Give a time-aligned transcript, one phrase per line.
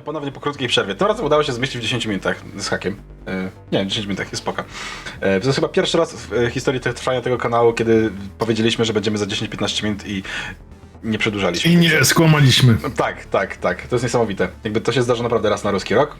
[0.00, 0.94] ponownie po krótkiej przerwie.
[0.94, 2.96] Tym razem udało się zmieścić w 10 minutach z hakiem.
[3.26, 4.64] E, nie, 10 minutach jest spoko.
[5.20, 8.92] E, to jest chyba pierwszy raz w e, historii trwania tego kanału, kiedy powiedzieliśmy, że
[8.92, 10.22] będziemy za 10-15 minut i
[11.04, 11.72] nie przedłużaliśmy.
[11.72, 12.76] I nie, skłamaliśmy.
[12.96, 13.82] Tak, tak, tak.
[13.82, 14.48] To jest niesamowite.
[14.64, 16.16] Jakby to się zdarza naprawdę raz na ruski rok.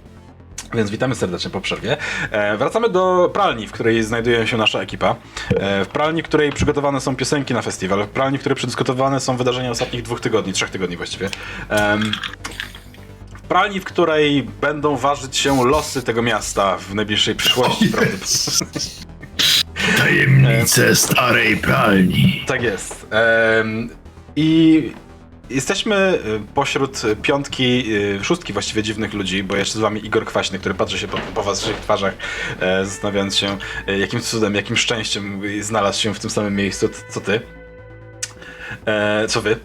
[0.75, 1.97] Więc witamy serdecznie po przerwie.
[2.31, 5.17] E, wracamy do pralni, w której znajduje się nasza ekipa.
[5.51, 8.05] E, w pralni, w której przygotowane są piosenki na festiwal.
[8.05, 11.29] W pralni, w której przedyskutowane są wydarzenia ostatnich dwóch tygodni, trzech tygodni właściwie.
[11.69, 12.74] W
[13.49, 17.89] pralni, w której będą ważyć się losy tego miasta w najbliższej przyszłości.
[17.89, 18.81] Prawdopodobnie.
[19.99, 22.45] Tajemnice starej pralni.
[22.47, 23.07] Tak jest.
[23.11, 23.91] Em,
[24.37, 24.93] I
[25.51, 30.59] jesteśmy y, pośród piątki, y, szóstki właściwie dziwnych ludzi, bo jeszcze z wami Igor Kwaśny,
[30.59, 32.15] który patrzy się po, po waszych twarzach,
[32.61, 33.57] e, zastanawiając się,
[33.87, 37.41] e, jakim cudem, jakim szczęściem znalazł się w tym samym miejscu, co ty.
[38.87, 39.57] E, co wy.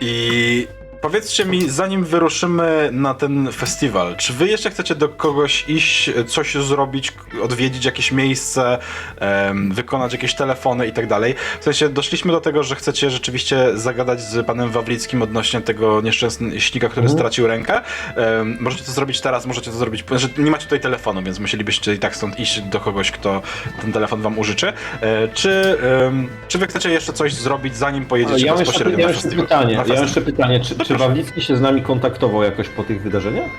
[0.00, 0.66] I
[1.02, 6.54] powiedzcie mi, zanim wyruszymy na ten festiwal, czy wy jeszcze chcecie do kogoś iść, coś
[6.54, 8.78] zrobić, odwiedzić jakieś miejsce,
[9.18, 11.34] em, wykonać jakieś telefony i tak dalej?
[11.60, 16.88] W sensie doszliśmy do tego, że chcecie rzeczywiście zagadać z panem Wawlickim odnośnie tego nieszczęsnika,
[16.88, 17.80] który stracił rękę.
[18.16, 21.94] Em, możecie to zrobić teraz, możecie to zrobić, że nie macie tutaj telefonu, więc musielibyście
[21.94, 23.42] i tak stąd iść do kogoś, kto
[23.80, 24.72] ten telefon wam użyczy.
[25.00, 28.98] E, czy, em, czy wy chcecie jeszcze coś zrobić, zanim pojedziecie Ja mam jeszcze, bezpośrednio
[29.00, 29.46] ja na mam jeszcze festiwal?
[29.46, 29.64] pytanie.
[29.66, 30.04] Na Ja mam festiwal?
[30.04, 30.60] jeszcze pytanie.
[30.60, 33.50] Czy, czy Wawlicki się z nami kontaktował jakoś po tych wydarzeniach?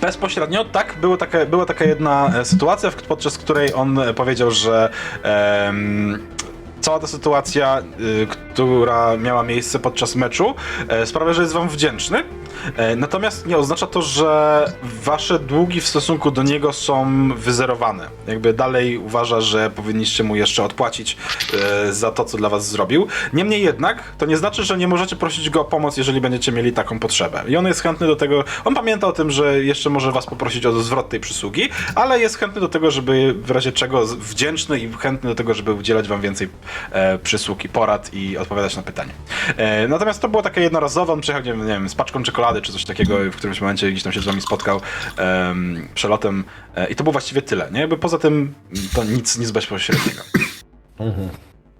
[0.00, 4.50] Bezpośrednio, tak, było taka, była taka jedna e, sytuacja, w- podczas której on e, powiedział,
[4.50, 4.90] że
[6.80, 10.54] cała ta sytuacja, y, która miała miejsce podczas meczu,
[10.88, 12.24] e, sprawia, że jest wam wdzięczny.
[12.76, 18.08] E, natomiast nie oznacza to, że wasze długi w stosunku do niego są wyzerowane.
[18.26, 21.16] Jakby dalej uważa, że powinniście mu jeszcze odpłacić
[21.86, 23.06] e, za to, co dla was zrobił.
[23.32, 26.72] Niemniej jednak, to nie znaczy, że nie możecie prosić go o pomoc, jeżeli będziecie mieli
[26.72, 27.42] taką potrzebę.
[27.48, 30.66] I on jest chętny do tego, on pamięta o tym, że jeszcze może was poprosić
[30.66, 34.92] o zwrot tej przysługi, ale jest chętny do tego, żeby w razie czego wdzięczny i
[34.92, 36.48] chętny do tego, żeby udzielać wam więcej
[36.92, 39.12] e, przysług i porad i odpowiadać na pytania.
[39.56, 42.84] E, natomiast to było takie jednorazowe, on przyjechał, nie wiem, z paczką czekolady czy coś
[42.84, 44.80] takiego w którymś momencie gdzieś tam się z wami spotkał
[45.16, 46.44] em, przelotem
[46.76, 47.80] e, i to było właściwie tyle, nie?
[47.80, 48.54] Jakby poza tym
[48.94, 50.22] to nic, nic bezpośredniego.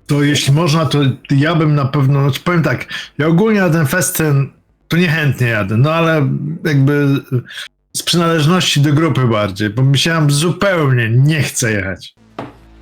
[0.07, 0.99] To jeśli można, to
[1.31, 2.87] ja bym na pewno, znaczy powiem tak,
[3.19, 4.51] ja ogólnie na ten festyn
[4.89, 6.29] to niechętnie jadę, no ale
[6.65, 7.09] jakby
[7.93, 12.15] z przynależności do grupy bardziej, bo myślałem zupełnie nie chcę jechać.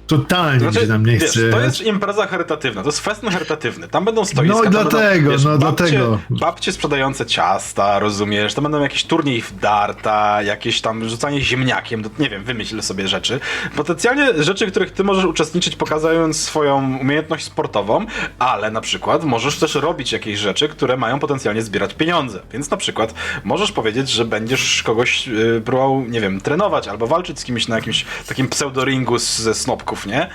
[0.08, 3.30] Totalnie mi się tam nie Znaczy, wiesz, chce to jest impreza charytatywna, to jest festyn
[3.30, 3.88] charytatywny.
[3.88, 6.18] Tam będą stoiska, No i dlatego, będą, no babcie, dlatego.
[6.30, 8.54] Babcie sprzedające ciasta, rozumiesz?
[8.54, 13.08] To będą jakieś turniej w darta, jakieś tam rzucanie ziemniakiem, no, nie wiem, wymyśl sobie
[13.08, 13.40] rzeczy.
[13.76, 18.06] Potencjalnie rzeczy, w których ty możesz uczestniczyć, pokazując swoją umiejętność sportową,
[18.38, 22.40] ale na przykład możesz też robić jakieś rzeczy, które mają potencjalnie zbierać pieniądze.
[22.52, 23.14] Więc na przykład
[23.44, 27.76] możesz powiedzieć, że będziesz kogoś yy, próbował, nie wiem, trenować albo walczyć z kimś na
[27.76, 30.28] jakimś takim pseudoringu z- ze snopków, nie?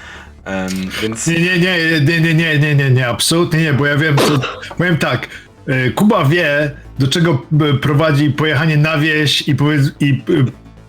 [0.46, 0.70] Em,
[1.02, 1.28] więc...
[1.28, 4.40] Nie, nie, nie, nie, nie, nie, nie, nie, nie, absolutnie nie, bo ja wiem, co,
[4.78, 5.28] powiem tak,
[5.70, 10.24] y, Kuba wie, do czego y, prowadzi pojechanie na wieś i, powiedz, i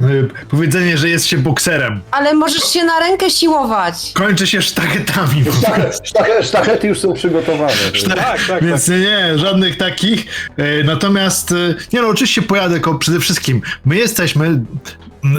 [0.01, 2.01] y, y, powiedzenie, że jest się bokserem.
[2.11, 4.12] Ale możesz się na rękę siłować.
[4.15, 5.45] Kończy się sztachetami.
[5.59, 7.73] Sztachet, sztachet, sztachety już są przygotowane.
[8.17, 10.27] Tak, tak, Więc nie, nie, żadnych takich.
[10.56, 14.61] E, Natomiast, e, nie no, oczywiście pojadę, przede wszystkim my jesteśmy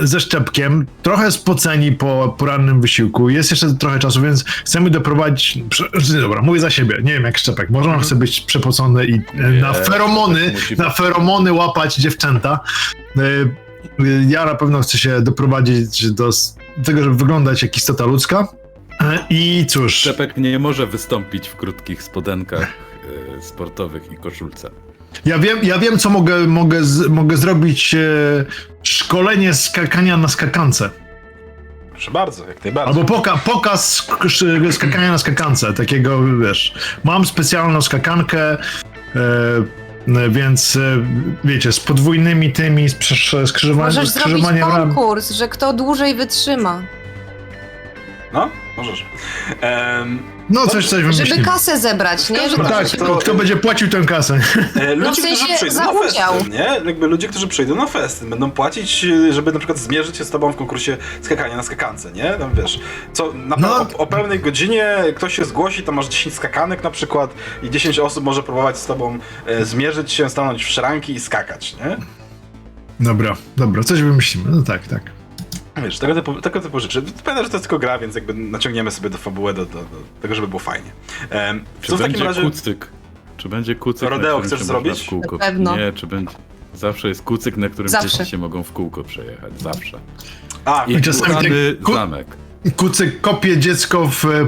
[0.04, 3.30] ze Szczepkiem trochę spoceni po porannym wysiłku.
[3.30, 5.60] Jest jeszcze trochę czasu, więc chcemy doprowadzić.
[5.70, 6.98] prze- Dobra, mówię za siebie.
[7.04, 7.70] Nie wiem jak Szczepek.
[7.70, 12.60] Może on chce być przepocony i e, na feromony, musi na feromony łapać dziewczęta.
[13.18, 13.22] E,
[14.28, 16.30] Ja na pewno chcę się doprowadzić do
[16.84, 18.48] tego, żeby wyglądać jak istota ludzka.
[19.02, 19.96] E, I cóż.
[19.96, 22.68] Szczepek nie może wystąpić w krótkich spodenkach
[23.42, 24.70] sportowych i koszulce.
[25.26, 27.96] Ja wiem, ja wiem co mogę, mogę, z, mogę zrobić.
[27.96, 28.00] E,
[28.84, 30.90] szkolenie skakania na skakance.
[31.92, 32.94] Proszę bardzo, jak najbardziej.
[32.94, 34.08] Albo poka, pokaz
[34.72, 35.74] skakania na skakance.
[35.74, 36.74] Takiego, wiesz.
[37.04, 38.52] Mam specjalną skakankę.
[38.52, 38.58] E,
[40.08, 40.80] e, więc e,
[41.44, 42.90] wiecie, z podwójnymi tymi,
[43.46, 46.82] skrzyżowaniem, Możesz zrobić konkurs, że kto dłużej wytrzyma.
[48.34, 49.06] No, możesz.
[49.62, 51.46] Em, No, coś, coś Żeby wymyślimy.
[51.46, 52.50] kasę zebrać, nie?
[52.50, 52.98] Że No to tak, się...
[53.20, 54.40] kto, będzie płacił tę kasę?
[54.76, 56.34] e, No ludzie, w sensie którzy przyjdą za na udział.
[56.34, 56.82] festyn, nie?
[56.86, 59.00] Jakby ludzie, którzy przyjdą na festyn, będą płacić,
[59.30, 62.34] żeby na przykład zmierzyć się z tobą w konkursie skakania na skakance, nie?
[62.34, 62.80] Tam wiesz,
[63.14, 63.76] co na No.
[63.76, 67.34] o, o pełnej godzinie ktoś się zgłosi, tam masz 10 skakanek na przykład
[67.64, 71.76] i 10 osób może próbować z tobą e, zmierzyć się, stanąć w szranki i skakać,
[71.86, 71.98] nie?
[73.00, 74.52] Dobra, dobra, coś wymyślimy.
[74.52, 75.02] No tak, tak.
[75.84, 77.02] Wiesz, tego typu, tego typu rzeczy.
[77.02, 79.86] Pamiętam, że to jest tylko gra, więc jakby naciągniemy sobie do fabułę do, do, do
[80.22, 80.92] tego, żeby było fajnie.
[81.82, 82.42] Czy co w będzie takim razie...
[82.42, 82.88] kucyk?
[83.38, 84.10] Czy będzie kucyk?
[84.10, 85.02] Rodeo chcesz zrobić?
[85.02, 85.38] W kółko?
[85.38, 85.78] Na pewno.
[85.78, 86.36] Nie, czy będzie...
[86.74, 88.18] Zawsze jest kucyk, na którym Zawsze.
[88.18, 89.62] dzieci się mogą w kółko przejechać.
[89.62, 90.00] Zawsze.
[90.66, 91.50] A, I czasami
[91.84, 92.28] ku- zamek.
[92.72, 94.48] Kucyk kopie dziecko w, e,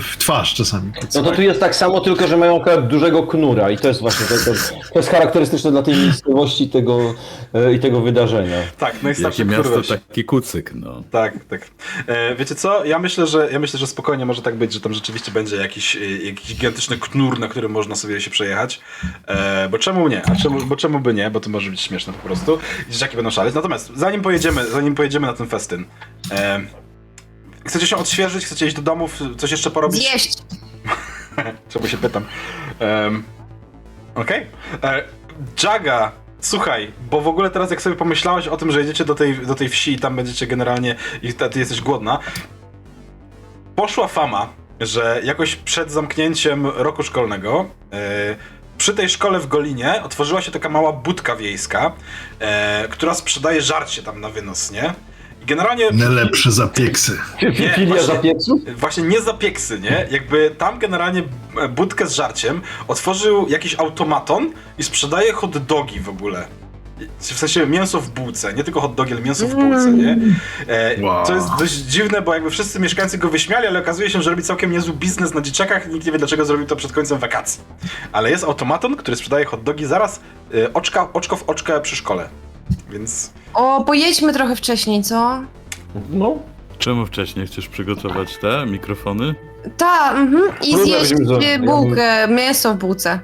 [0.00, 0.92] w twarz czasami.
[1.14, 4.00] No to tu jest tak samo, tylko że mają akurat dużego knura i to jest
[4.00, 4.50] właśnie to, to,
[4.92, 7.14] to jest charakterystyczne dla tej miejscowości tego,
[7.54, 8.58] e, i tego wydarzenia.
[8.78, 11.02] tak, najstarszy Jakie miasto, taki kucyk, no.
[11.10, 11.70] Tak, tak.
[12.06, 12.84] E, wiecie co?
[12.84, 15.98] Ja myślę, że ja myślę, że spokojnie może tak być, że tam rzeczywiście będzie jakiś,
[16.24, 18.80] jakiś gigantyczny knur, na którym można sobie się przejechać.
[19.26, 20.22] E, bo czemu nie?
[20.26, 21.30] A czemu, bo czemu by nie?
[21.30, 22.58] Bo to może być śmieszne po prostu.
[22.88, 23.54] I dzieciaki będą szaleć.
[23.54, 25.84] Natomiast zanim pojedziemy, zanim pojedziemy na ten festyn,
[26.30, 26.60] e,
[27.64, 30.08] chcecie się odświeżyć, chcecie iść do domów, coś jeszcze porobić?
[30.08, 30.38] Zjeść.
[31.70, 32.24] Czemu się pytam?
[32.80, 33.24] Um,
[34.14, 34.46] Okej.
[34.78, 35.02] Okay.
[35.62, 39.46] Jaga, słuchaj, bo w ogóle teraz jak sobie pomyślałeś o tym, że jedziecie do tej,
[39.46, 42.18] do tej wsi i tam będziecie generalnie i ta- ty jesteś głodna,
[43.76, 44.48] poszła fama,
[44.80, 48.36] że jakoś przed zamknięciem roku szkolnego e,
[48.78, 51.92] przy tej szkole w Golinie otworzyła się taka mała budka wiejska,
[52.40, 54.94] e, która sprzedaje żarcie tam na wynos, nie?
[55.46, 57.18] Generalnie Najlepsze zapieksy.
[57.74, 58.60] Filia właśnie- zapiecu?
[58.76, 60.06] Właśnie nie zapieksy, nie?
[60.10, 61.22] Jakby tam generalnie
[61.70, 66.46] budkę z żarciem otworzył jakiś automaton i sprzedaje hot dogi w ogóle.
[67.18, 70.18] W sensie mięso w bułce, nie tylko hot dogi, ale mięso w bułce, nie?
[70.68, 71.26] E, Wow.
[71.26, 74.42] To jest dość dziwne, bo jakby wszyscy mieszkańcy go wyśmiali, ale okazuje się, że robi
[74.42, 77.60] całkiem niezły biznes na dzieciakach i nikt nie wie dlaczego zrobił to przed końcem wakacji.
[78.12, 80.20] Ale jest automaton, który sprzedaje hot dogi zaraz
[80.54, 82.28] e, oczka, oczko w oczkę przy szkole.
[82.90, 85.42] Więc O, pojedźmy trochę wcześniej, co?
[86.10, 86.36] No.
[86.78, 89.34] Czemu wcześniej chcesz przygotować te mikrofony?
[89.76, 90.42] Ta, mhm.
[90.62, 93.20] I zjeść y, bułkę, mięso w bułce.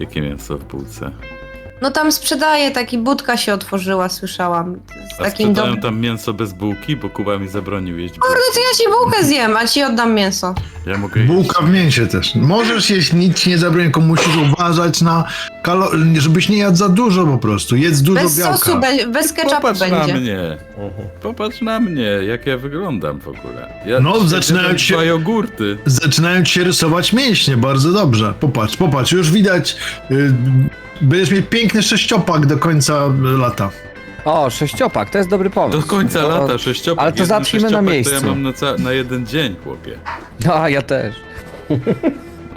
[0.00, 1.10] Jakie mięso w bułce?
[1.82, 4.76] No tam sprzedaje, taki budka się otworzyła, słyszałam.
[5.16, 5.82] Z A takim sprzedają dom...
[5.82, 8.28] tam mięso bez bułki, bo Kuba mi zabronił jeść bułki.
[8.28, 10.54] Kurde, to ja ci bułkę zjem, a ci oddam mięso.
[10.86, 11.32] Ja mogę jeść.
[11.32, 12.34] Bułka w mięsie też.
[12.34, 15.24] Możesz jeść, nic ci nie zabroni, tylko musisz uważać na
[15.62, 15.90] kalo...
[16.18, 17.76] żebyś nie jadł za dużo po prostu.
[17.76, 18.56] Jedz dużo Bez białka.
[18.56, 20.14] sosu, be, bez ketchupu Popatrz na będzie.
[20.14, 20.56] mnie.
[21.22, 23.72] Popatrz na mnie, jak ja wyglądam w ogóle.
[23.86, 25.78] Ja No, zaczynają ci się- Dwa jogurty.
[25.86, 28.34] Zaczynają ci się rysować mięśnie, bardzo dobrze.
[28.40, 29.76] Popatrz, popatrz, już widać.
[30.10, 30.32] Y,
[31.00, 33.70] będziesz mieć piękny sześciopak do końca lata.
[34.24, 35.80] O, sześciopak, to jest dobry pomysł.
[35.80, 37.02] Do końca To- lata sześciopak.
[37.02, 38.14] Ale to Jeden zacznijmy na sześciopak miejscu.
[38.20, 39.98] To ja mam na, ca- na jeden dzień, chłopie.
[40.46, 41.14] No, a ja też.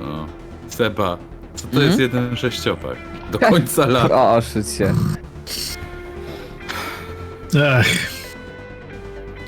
[0.02, 0.26] No.
[0.68, 1.18] Seba,
[1.56, 1.86] co to Mhm.
[1.88, 2.96] jest jeden sześciopak?
[3.32, 4.16] Do końca lata.
[4.38, 4.42] O,
[4.78, 4.94] się.
[7.80, 8.10] Ech,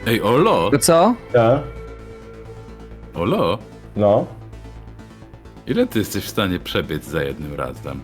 [0.08, 1.16] Ej, Olo, To co?
[1.34, 1.60] Ja?
[3.16, 3.58] Olo,
[3.96, 4.26] No.
[5.68, 8.02] ile ty jesteś w stanie przebiec za jednym razem?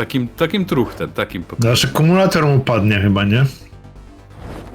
[0.00, 3.44] Takim, takim truchtem, takim po nasz akumulator mu padnie chyba, nie?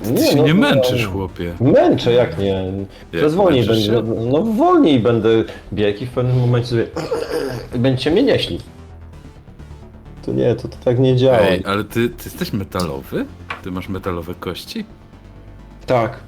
[0.03, 1.53] Ty się no, nie no, męczysz, chłopie.
[1.61, 2.73] Męczę, jak nie.
[3.11, 5.29] Teraz wolniej męczysz będę, no wolniej będę
[5.73, 6.87] biegł i w pewnym momencie sobie
[7.75, 8.59] będziecie mnie nieśli.
[10.25, 11.39] To nie, to, to tak nie działa.
[11.39, 13.25] Ej, ale ty, ty jesteś metalowy?
[13.63, 14.85] Ty masz metalowe kości?
[15.85, 16.19] Tak.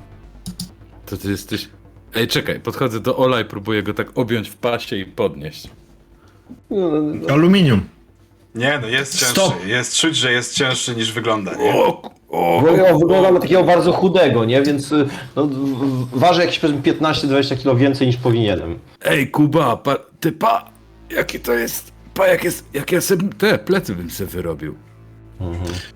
[1.05, 1.69] To ty jesteś...
[2.15, 5.69] Ej, czekaj, podchodzę do Ola i próbuję go tak objąć w pasie i podnieść.
[6.69, 7.33] No, no, no.
[7.33, 7.97] Aluminium.
[8.57, 9.25] Nie, no jest cięższy.
[9.33, 9.65] Stop.
[9.65, 11.73] Jest czuć, że jest cięższy niż wygląda, nie?
[11.75, 14.61] O, o, Bo ja wyglądam na takiego bardzo chudego, nie?
[14.61, 18.79] Więc y, no, w- w- ważę jakieś powiedzmy 15-20 kilo więcej niż powinienem.
[19.05, 20.65] Ej, Kuba, pa, ty pa,
[21.09, 24.75] jaki to jest, pa, jak jest, jak ja sobie, te plecy bym sobie wyrobił.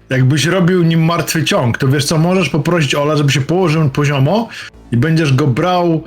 [0.09, 4.47] Jakbyś robił nim martwy ciąg, to wiesz co, możesz poprosić Ola, żeby się położył poziomo
[4.91, 6.03] i będziesz go brał.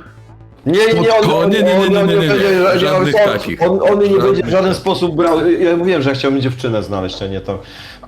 [0.65, 2.27] Nie, nie, nie, on, on, nie, nie, nie, on, nie, on,
[2.73, 3.61] nie, Żadnych on, takich.
[3.61, 5.49] On, nie będzie w żaden sposób brał.
[5.51, 7.61] Ja mówiłem, że ja chciałbym dziewczynę znaleźć, a nie to.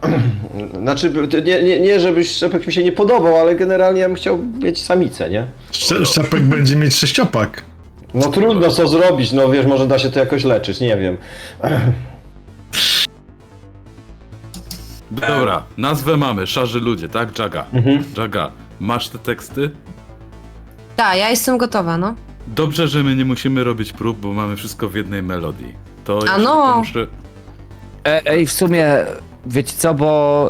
[0.81, 1.13] Znaczy,
[1.45, 4.83] nie, nie, nie żebyś Szczepek mi się nie podobał, ale generalnie ja bym chciał mieć
[4.83, 5.47] samicę, nie?
[5.71, 7.63] Sze- Szczepek będzie mieć sześciopak.
[8.13, 11.17] No trudno co zrobić, no wiesz, może da się to jakoś leczyć, nie wiem.
[15.11, 17.39] Dobra, nazwę mamy, szarzy ludzie, tak?
[17.39, 17.65] Jaga.
[17.73, 18.03] Mhm.
[18.17, 19.69] Jaga, masz te teksty?
[20.95, 22.15] Tak, ja jestem gotowa, no.
[22.47, 25.73] Dobrze, że my nie musimy robić prób, bo mamy wszystko w jednej melodii.
[26.05, 26.75] To A ja no.
[26.77, 27.07] muszę...
[28.07, 28.87] E, ej, w sumie,
[29.45, 30.49] wiecie co, bo...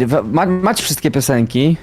[0.00, 1.76] Y, wa- ma, macie wszystkie piosenki.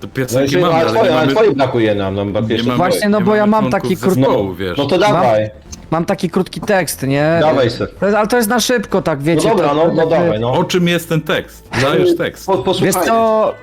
[0.00, 1.32] To No piosenki i mamy, ale ale nie twoje, ale mamy...
[1.32, 2.76] twoje brakuje nam, nam brakuje Nie mamy.
[2.76, 4.78] Właśnie, no nie bo ja mam członków taki krótki- zespołu, wiesz.
[4.78, 5.50] No to dawaj,
[5.90, 7.38] Mam taki krótki tekst, nie?
[7.40, 7.86] dawaj se.
[7.86, 9.48] To jest, ale to jest na szybko, tak No wiecie.
[9.48, 10.52] dobra, to, no, no jakby- dawaj, no.
[10.52, 11.68] O czym jest ten tekst?
[11.82, 12.46] Dajesz tekst.
[12.46, 13.06] Po, Wiesz posłuchaj.
[13.06, 13.54] co,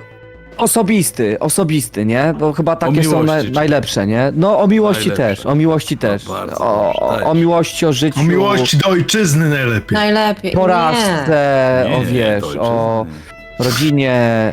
[0.56, 2.34] osobisty, osobisty, nie?
[2.38, 4.32] Bo chyba takie są miłości, na, czy- najlepsze, nie?
[4.36, 5.36] No o miłości Najlepsze.
[5.36, 6.28] też, o miłości No, też.
[6.28, 8.20] bardzo O, dobrze, o miłości, o życiu.
[8.20, 9.98] O miłości do ojczyzny najlepiej.
[9.98, 10.50] Najlepiej.
[10.50, 10.56] Nie.
[10.56, 13.64] porażce, Nie, o wiesz, to o ojczyzny.
[13.64, 14.52] rodzinie,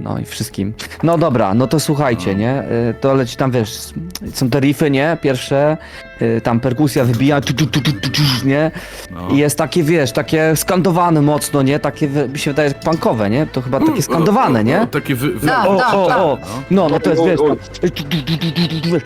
[0.00, 0.74] No i wszystkim.
[1.02, 2.62] No dobra, no to słuchajcie, nie?
[2.90, 3.78] Y, To leci tam, wiesz,
[4.34, 5.16] są te riffy, nie?
[5.22, 5.76] Pierwsze,
[6.42, 8.70] tam perkusja wybija, tu, tu, tu, tu, tu, tu, nie?
[9.10, 9.28] No.
[9.28, 11.78] I jest takie, wiesz, takie skandowane mocno, nie?
[11.78, 13.46] Takie, wy- mi się wydaje, punkowe, nie?
[13.46, 14.86] To chyba takie skandowane, O, o, nie?
[14.90, 15.46] Takie wy, wy...
[15.48, 16.18] Tak, O, tak, o, tak.
[16.18, 16.38] o,
[16.70, 17.40] no, no to jest, wiesz,
[18.92, 19.02] wiesz,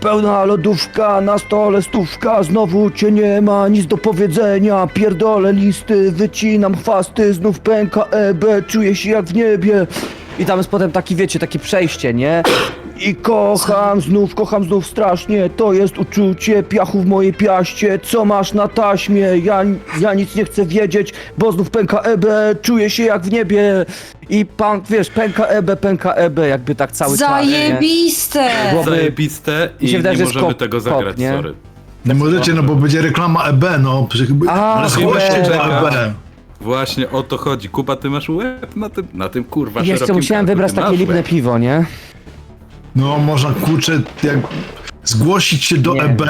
[0.00, 6.76] pełna lodówka, na stole stówka, znowu cię nie ma, nic do powiedzenia, pierdolę listy, wycinam
[6.76, 9.86] chwasty, znów pęka EB, czuję się jak w niebie.
[10.38, 12.42] I tam jest potem taki, wiecie, takie przejście, nie?
[13.00, 18.52] I kocham znów, kocham znów strasznie, to jest uczucie piachu w mojej piaście, co masz
[18.52, 19.64] na taśmie, ja,
[20.00, 22.26] ja nic nie chcę wiedzieć, bo znów pęka EB,
[22.62, 23.86] czuję się jak w niebie.
[24.28, 27.50] I pan, wiesz, pęka EB, pęka EB, jakby tak cały czas, nie?
[27.52, 28.48] Zajebiste!
[28.72, 31.30] Głowy- Zajebiste Mi i się wydaje, nie jest możemy kop- tego kop, zagrać, nie?
[31.32, 31.54] sorry.
[32.06, 34.06] Nie możecie, no bo będzie reklama EB, no.
[34.10, 35.86] przecież- A, Ale zgłoście EB.
[35.86, 36.14] EB.
[36.60, 37.68] Właśnie o to chodzi.
[37.68, 40.80] Kuba, ty masz łeb na tym, na tym kurwa Jeszcze szerokim musiałem karku, wybrać ty
[40.80, 41.26] takie lipne łeb.
[41.26, 41.84] piwo, nie?
[42.96, 44.36] No, można kurczę, jak
[45.04, 46.02] zgłosić się do Nie.
[46.02, 46.22] EB,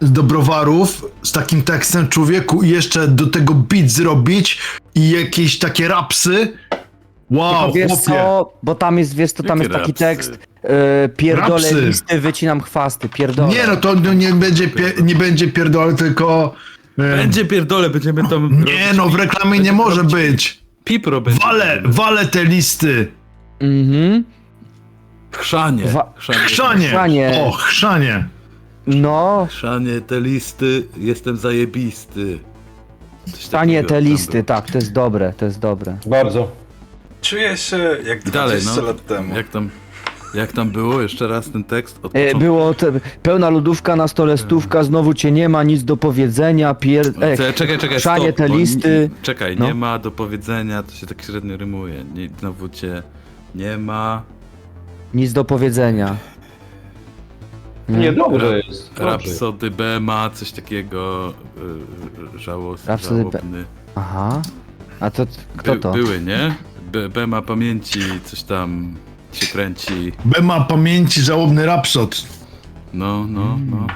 [0.00, 4.58] do browarów z takim tekstem człowieku i jeszcze do tego beat zrobić
[4.94, 6.52] i jakieś takie rapsy.
[7.30, 8.04] Wow, Tylko wiesz chłopie.
[8.04, 10.04] co, bo tam jest, wiesz co, tam Jakie jest taki rapsy?
[10.30, 10.70] tekst, yy,
[11.16, 11.80] pierdolę Rapsy.
[11.86, 13.48] listy, wycinam chwasty, pierdolę.
[13.48, 16.54] Nie, no to no, nie będzie, pie, nie będzie pierdolę, tylko...
[16.98, 18.64] e, Będzie pierdolę, będziemy tam...
[18.64, 20.58] Nie no, w reklamie nie może być.
[20.84, 21.40] Pipro będzie.
[21.44, 23.12] Wale, wale te listy.
[23.60, 24.24] Mhm,
[25.32, 25.84] Chrzanie.
[25.84, 26.38] Wa- Chrzanie.
[26.46, 26.88] Chrzanie.
[26.88, 27.40] Chrzanie.
[27.44, 28.28] O, chrzanie.
[28.86, 32.38] no, Chrzanie te listy, jestem zajebisty.
[33.32, 34.44] Coś stanie takiego te tam listy, było.
[34.44, 35.96] tak, to jest dobre, to jest dobre.
[36.06, 36.48] Bardzo.
[37.22, 38.86] Czuję się jak I dalej, 20 no.
[38.86, 39.36] lat temu.
[39.36, 39.70] Jak tam,
[40.34, 41.02] jak tam było?
[41.02, 41.98] Jeszcze raz ten tekst?
[42.02, 42.38] Od E, początku.
[42.38, 42.92] było te,
[43.22, 47.06] pełna lodówka, na stole stówka, znowu cię nie ma, nic do powiedzenia, pier...
[47.20, 49.10] E, Czekaj, czekaj, czekaj, chrzanie stop, te bo listy.
[49.14, 49.66] Nie, czekaj, No.
[49.66, 52.04] nie ma do powiedzenia, to się tak średnio rymuje.
[52.14, 53.02] Nie, znowu cię
[53.54, 54.22] nie ma.
[55.14, 56.16] Nic do powiedzenia.
[57.88, 58.88] Nie, dobrze jest.
[58.88, 59.04] Dobrze.
[59.04, 61.32] Rapsody B ma coś takiego
[62.32, 63.30] yy, żałos, Rhapsody B.
[63.32, 63.64] żałobny.
[63.94, 64.42] Aha,
[65.00, 65.92] a to kto By, to?
[65.92, 66.54] Były, nie?
[66.92, 68.96] B, B ma pamięci, coś tam
[69.32, 70.12] się kręci.
[70.24, 72.22] B ma pamięci żałobny rapsod.
[72.94, 73.86] No, no, no.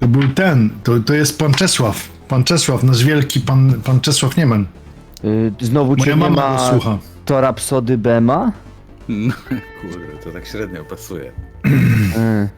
[0.00, 2.08] To był ten, to, to jest pan Czesław.
[2.28, 4.66] Pan Czesław, nasz wielki pan, pan Czesław Niemen.
[5.24, 6.98] Y, znowu cię Moja nie mama ma, go słucha.
[7.24, 8.52] to rapsody Bema?
[9.08, 9.34] No.
[9.80, 11.32] Kurde, to tak średnio pasuje.
[11.66, 12.48] Y.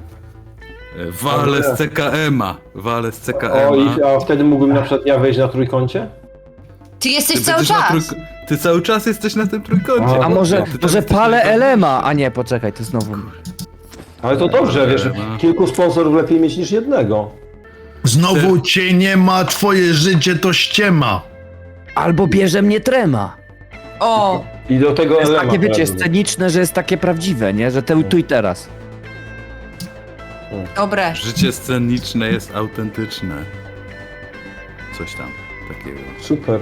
[0.98, 2.56] E, Wale z CKM-a.
[2.74, 3.76] Wale z O, CKM-a.
[3.76, 6.08] i, a wtedy mógłbym na przykład ja wejść na trójkącie?
[7.00, 7.90] Ty jesteś Ty cały będziesz na czas.
[7.90, 10.20] trójko- Ty cały czas jesteś na tym trójkącie.
[10.22, 11.42] A A może, Ty tam może jesteś palę.
[11.42, 12.02] Elema?
[12.04, 13.14] A nie, poczekaj, to znowu.
[14.22, 17.30] Ale to dobrze, wiesz, kilku sponsorów lepiej mieć niż jednego.
[18.04, 21.22] Znowu cię nie ma, twoje życie to ściema.
[21.94, 23.36] Albo bierze mnie trema.
[24.00, 27.70] O, I do tego Jest Elema takie, wiecie, sceniczne, że jest takie prawdziwe, nie?
[27.70, 28.68] Że te, tu i teraz.
[30.76, 31.14] dobre.
[31.16, 33.36] Życie sceniczne jest autentyczne.
[34.98, 35.26] Coś tam
[35.68, 35.98] takiego.
[36.20, 36.60] Super.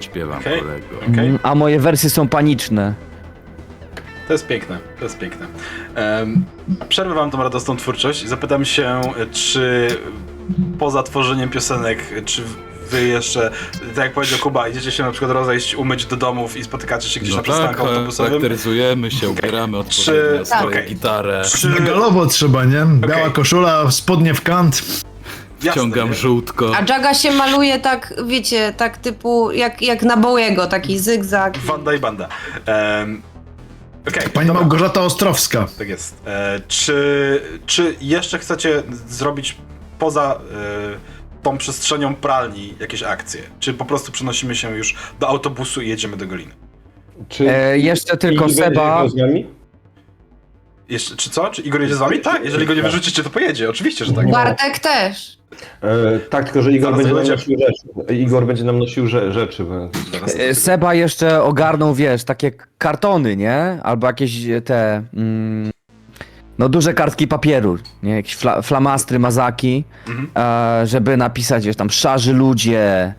[0.00, 0.60] Śpiewam Okej.
[0.60, 0.86] kolego.
[1.12, 1.26] Okej.
[1.26, 2.94] Mm, A moje wersje są paniczne.
[4.26, 5.46] To jest piękne, to jest piękne.
[6.88, 9.00] Przerwę wam tą radosną twórczość i zapytam się,
[9.32, 9.88] czy
[10.78, 12.42] poza tworzeniem piosenek, czy
[12.90, 13.50] wy jeszcze,
[13.94, 17.20] tak jak powiedział Kuba, idziecie się na przykład rozejść, umyć do domów i spotykacie się
[17.20, 18.30] gdzieś No na tak, przystanku e, autobusowym?
[18.32, 20.46] charakteryzujemy się, ubieramy odpowiednio Tak.
[20.46, 20.88] swoje Okej.
[20.88, 21.68] gitarę, Czy...
[21.68, 22.86] Megalowo trzeba, nie?
[23.08, 23.32] Biała Okej.
[23.32, 24.82] koszula, spodnie w kant.
[25.62, 26.14] Jasne, wciągam nie?
[26.14, 26.72] żółtko.
[26.76, 31.58] A Jaga się maluje tak, wiecie, tak typu, jak, jak na Bowiego, taki zygzak.
[31.58, 32.28] Wanda i banda.
[32.98, 33.22] Um,
[34.08, 34.60] Okej, Pani dobra.
[34.62, 35.66] Małgorzata Ostrowska.
[35.78, 36.16] Tak jest.
[36.26, 39.56] E, czy, czy jeszcze chcecie zrobić
[39.98, 41.15] poza e,
[41.46, 43.40] tą przestrzenią pralni jakieś akcje?
[43.60, 46.52] Czy po prostu przenosimy się już do autobusu i jedziemy do Goliny?
[47.28, 49.08] Czy E, jeszcze tylko i będzie Seba.
[49.08, 49.46] z nami?
[50.88, 51.48] Jeszcze, czy co?
[51.50, 52.20] Czy Igor jedzie z wami?
[52.20, 53.70] Tak, jeżeli go nie wyrzucicie, to pojedzie.
[53.70, 54.30] Oczywiście, że tak.
[54.30, 55.38] Bartek też.
[55.82, 58.14] E, tak, tylko że Igor Zaraz będzie nam nosił rzeczy.
[58.14, 59.64] Igor będzie nam nosił rze rzeczy.
[59.64, 59.90] bo-
[60.38, 63.78] E, Seba jeszcze ogarnął, wiesz, takie kartony, nie?
[63.82, 65.02] Albo jakieś e, te.
[65.14, 65.70] Mm,
[66.58, 68.14] no duże kartki papieru, nie?
[68.14, 70.28] Jakieś fla, flamastry, mazaki, Mhm.
[70.82, 73.14] e, żeby napisać, wiesz, tam szarzy ludzie.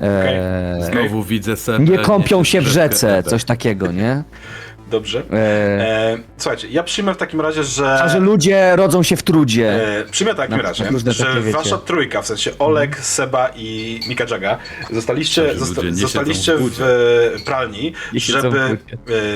[0.00, 1.78] E, Znowu widzę sobie.
[1.84, 4.22] nie kąpią się w rzece, coś takiego, nie?
[4.90, 5.22] Dobrze.
[5.32, 7.98] E, E, słuchajcie, ja przyjmę w takim razie, że...
[7.98, 9.98] szarzy ludzie rodzą się w trudzie.
[9.98, 14.24] E, przyjmę w takim Na- razie, że wasza trójka, w sensie Olek, Seba i Mika
[14.30, 14.58] Jaga,
[14.92, 18.76] zostaliście, zosta zostaliście w w e, pralni, Nie w żeby, budzie.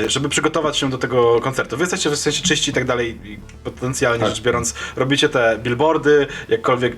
[0.04, 1.76] e, żeby przygotować się do tego koncertu.
[1.76, 4.28] Wy jesteście w sensie czyści i tak dalej, i potencjalnie Tak.
[4.28, 6.96] rzecz biorąc, robicie te billboardy, jakkolwiek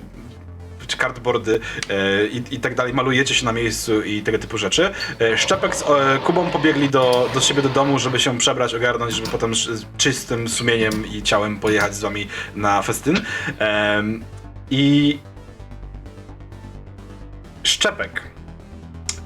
[0.92, 4.90] czy cardboardy e, i, i tak dalej, malujecie się na miejscu i tego typu rzeczy.
[5.20, 9.14] E, Szczepek z e, Kubą pobiegli do, do siebie do domu, żeby się przebrać, ogarnąć,
[9.14, 9.52] żeby potem
[9.96, 13.20] czystym sumieniem i ciałem pojechać z wami na festyn.
[14.70, 15.18] I
[17.62, 18.31] Szczepek.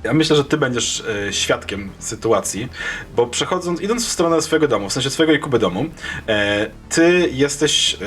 [0.06, 2.68] Ja myślę, że ty będziesz e, świadkiem sytuacji,
[3.16, 5.84] bo przechodząc, idąc w stronę swojego domu, w sensie swojego i Kuby domu,
[6.28, 7.98] e, ty jesteś e,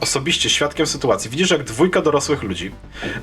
[0.00, 1.30] osobiście świadkiem sytuacji.
[1.30, 2.72] Widzisz, jak dwójka dorosłych ludzi,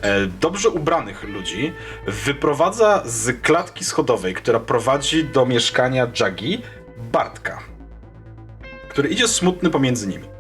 [0.01, 1.73] e, dobrze ubranych ludzi,
[2.07, 6.61] wyprowadza z klatki schodowej, która prowadzi do mieszkania Jagi,
[7.11, 7.59] Bartka,
[8.89, 10.32] który idzie smutny pomiędzy nimi.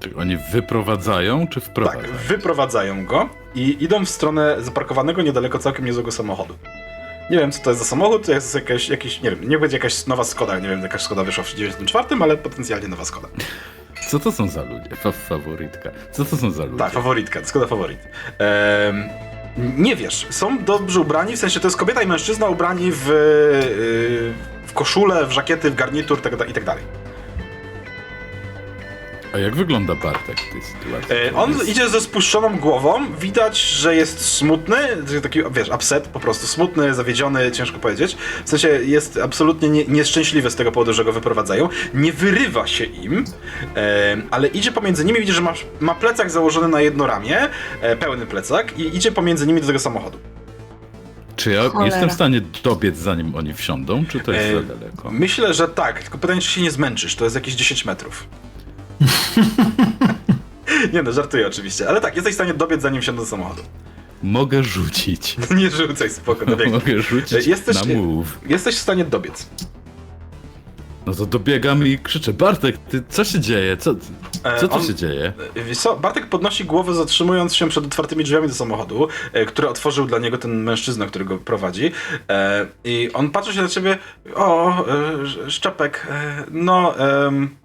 [0.00, 2.14] Czy oni wyprowadzają, czy Tak, wprowadzają?
[2.28, 6.54] wyprowadzają go i idą w stronę zaparkowanego niedaleko całkiem niezłego samochodu.
[7.30, 9.76] Nie wiem, co to jest za samochód, to jest jakaś, jakiś, nie wiem, nie będzie
[9.76, 13.28] jakaś nowa Skoda, nie wiem, jakaś Skoda wyszła w 94, ale potencjalnie nowa Skoda.
[14.08, 14.96] Co to są za ludzie?
[14.96, 15.90] Fa faworytka.
[16.12, 16.78] Co to są za ludzie?
[16.78, 17.98] Tak, faworytka, Skoda faworyt.
[18.38, 19.02] Ehm,
[19.76, 24.66] nie wiesz, są dobrze ubrani, w sensie to jest kobieta i mężczyzna ubrani w, yy,
[24.66, 26.78] w koszulę, w żakiety, w garnitur tak, i tak.
[29.32, 31.16] A jak wygląda Bartek w tej sytuacji?
[31.28, 34.76] E, on Jest- idzie ze spuszczoną głową, widać, że jest smutny,
[35.22, 38.16] taki, wiesz, upset, po prostu smutny, zawiedziony, ciężko powiedzieć.
[38.44, 41.68] W sensie jest absolutnie nie, nieszczęśliwy z tego powodu, że go wyprowadzają.
[41.94, 43.24] Nie wyrywa się im,
[43.76, 47.48] e, ale idzie pomiędzy nimi, widzi, że ma, ma plecak założony na jedno ramię,
[47.80, 50.18] e, pełny plecak i idzie pomiędzy nimi do tego samochodu.
[51.36, 51.86] Czy ja Cholera.
[51.86, 55.10] jestem w stanie dobiec zanim oni wsiądą, czy to jest E, za daleko?
[55.10, 58.26] Myślę, że tak, tylko pytanie, czy się nie zmęczysz, to jest jakieś 10 metrów.
[60.92, 63.62] nie no, żartuję oczywiście, ale tak, jesteś w stanie dobiec zanim wsiądą do samochodu.
[64.22, 65.36] Mogę rzucić.
[65.56, 66.72] Nie rzucaj, spoko, dobiegnie.
[66.78, 68.38] Mogę rzucić Jesteś- na move.
[68.46, 69.46] Jesteś w stanie dobiec.
[71.06, 73.76] No to dobiegam i krzyczę, Bartek, ty, co się dzieje?
[73.76, 73.94] Co,
[74.44, 75.32] E, co tu on- się dzieje?
[75.76, 80.18] Co, Bartek podnosi głowę, zatrzymując się przed otwartymi drzwiami do samochodu, e, które otworzył dla
[80.18, 81.92] niego ten mężczyzna, który go prowadzi.
[82.30, 83.98] E, I on patrzy się na ciebie.
[84.34, 86.94] O, e, Sz- Szczepek, e, no.
[87.26, 87.59] em,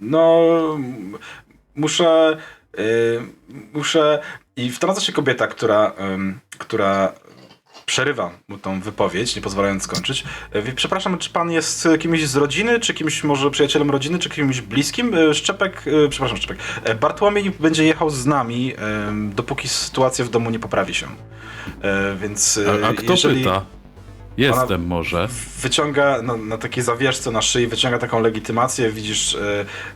[0.00, 0.78] no.
[1.74, 2.36] Muszę.
[2.78, 2.82] e,
[3.72, 4.22] muszę.
[4.56, 5.92] I wtrąca się kobieta, która.
[5.98, 7.12] em, która
[7.86, 10.24] przerywa mu tą wypowiedź, nie pozwalając skończyć.
[10.64, 14.60] Wie- Przepraszam, czy pan jest kimś z rodziny, czy kimś może przyjacielem rodziny, czy kimś
[14.60, 15.14] bliskim?
[15.14, 16.58] E, Szczepek, e, przepraszam, Szczepek.
[17.00, 18.74] Bartłomiej będzie jechał z nami,
[19.34, 21.06] dopóki sytuacja w domu nie poprawi się.
[22.20, 23.64] Więc A, a kto jeżeli pyta?
[24.36, 25.28] Jestem może.
[25.62, 29.36] wyciąga na, na takiej zawieszce na szyi, wyciąga taką legitymację, widzisz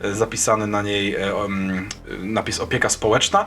[0.01, 3.45] e, zapisany na niej um, napis opieka społeczna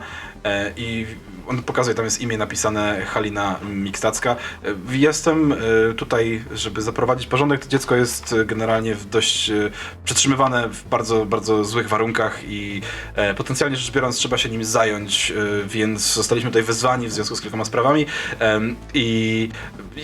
[0.77, 1.07] i
[1.51, 4.37] on pokazuje, tam jest imię napisane Halina Mikstacka.
[4.65, 5.57] E, Jestem e,
[5.95, 7.61] tutaj, żeby zaprowadzić porządek.
[7.61, 9.71] To dziecko jest e, generalnie w dość e,
[10.05, 12.83] przetrzymywane w bardzo, bardzo złych warunkach i
[13.15, 17.37] e, potencjalnie rzecz biorąc trzeba się nim zająć, e, więc zostaliśmy tutaj wezwani w związku
[17.37, 18.07] z kilkoma sprawami
[18.95, 19.49] i,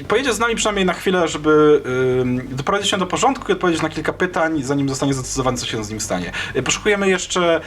[0.09, 1.83] pojedzie z nami przynajmniej na chwilę, żeby
[2.51, 5.91] doprowadzić się do porządku i odpowiedzieć na kilka pytań, zanim zostanie zdecydowane, co się z
[5.91, 6.33] nim stanie.
[6.65, 7.61] Poszukujemy jeszcze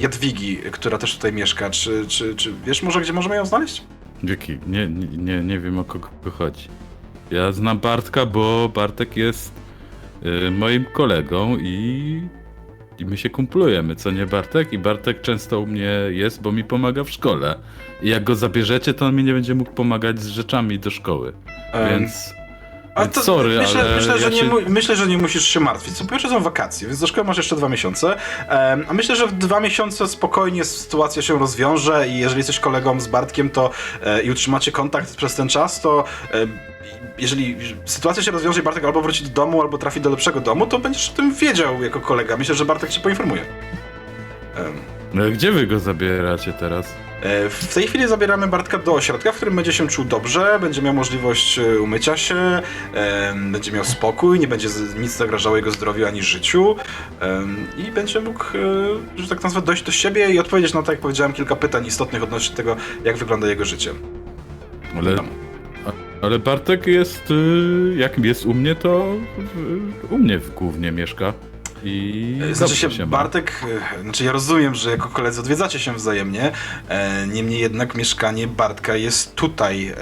[0.00, 1.53] Jadwigi, która też tutaj mieszka.
[1.70, 3.82] Czy, czy, czy wiesz może, gdzie możemy ją znaleźć?
[4.24, 6.68] Dzięki, nie, nie, nie, nie wiem o kogo chodzi.
[7.30, 9.52] Ja znam Bartka, bo Bartek jest
[10.46, 12.22] y, moim kolegą i,
[12.98, 14.72] i my się kumplujemy, co nie Bartek?
[14.72, 17.58] I Bartek często u mnie jest, bo mi pomaga w szkole.
[18.02, 21.32] I jak go zabierzecie, to on mi nie będzie mógł pomagać z rzeczami do szkoły.
[21.72, 22.34] Em, Więc,
[22.94, 24.44] A to sorry, myślę, ale myślę, że ja nie, się...
[24.44, 25.96] mu, myślę, że nie musisz się martwić.
[25.96, 28.16] Co pierwsze są wakacje, więc do szkoły masz jeszcze dwa miesiące.
[28.48, 33.00] Em, a myślę, że w dwa miesiące spokojnie sytuacja się rozwiąże i jeżeli jesteś kolegą
[33.00, 33.70] z Bartkiem to
[34.02, 36.04] e, i utrzymacie kontakt przez ten czas, to
[36.34, 36.46] e,
[37.18, 40.66] jeżeli sytuacja się rozwiąże i Bartek albo wróci do domu, albo trafi do lepszego domu,
[40.66, 42.36] to będziesz o tym wiedział jako kolega.
[42.36, 43.42] Myślę, że Bartek cię poinformuje.
[44.56, 46.94] Em, No, Gdzie wy go zabieracie teraz?
[47.22, 50.82] E, W tej chwili zabieramy Bartka do ośrodka, w którym będzie się czuł dobrze, będzie
[50.82, 52.36] miał możliwość e, umycia się,
[52.94, 54.68] e, będzie miał spokój, nie będzie
[55.00, 56.76] nic zagrażało jego zdrowiu ani życiu
[57.76, 58.44] i będzie mógł,
[59.16, 62.22] że tak nazwę, dojść do siebie i odpowiedzieć na, tak jak powiedziałem, kilka pytań istotnych
[62.22, 63.90] odnośnie tego, jak wygląda jego życie.
[64.96, 65.16] Ale,
[66.22, 69.14] ale Bartek jest, y, jak jest u mnie, to
[70.10, 71.32] u mnie w głównie mieszka.
[71.84, 73.06] I E, Znaczy się, ma.
[73.06, 73.64] Bartek,
[73.98, 76.52] e, znaczy ja rozumiem, że jako koledzy odwiedzacie się wzajemnie,
[76.88, 79.94] e, niemniej jednak mieszkanie Bartka jest tutaj e,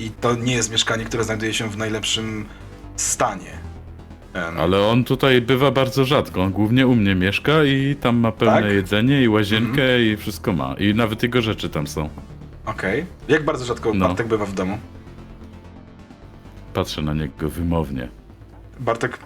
[0.00, 2.44] i to nie jest mieszkanie, które znajduje się w najlepszym
[2.96, 3.58] stanie.
[4.58, 6.42] Ale on tutaj bywa bardzo rzadko.
[6.42, 8.72] On głównie u mnie mieszka i tam ma pełne Tak?
[8.72, 10.74] jedzenie i łazienkę i wszystko ma.
[10.78, 12.08] I nawet jego rzeczy tam są.
[12.66, 13.06] Okej.
[13.28, 14.08] Jak bardzo rzadko No.
[14.08, 14.78] Bartek bywa w domu?
[16.74, 18.08] Patrzę na niego wymownie.
[18.80, 19.18] Bartek,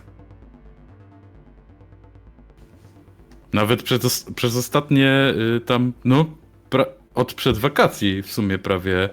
[3.53, 6.25] Nawet przez, przez ostatnie y, tam, no,
[6.71, 9.09] pra- od przed wakacji w sumie prawie,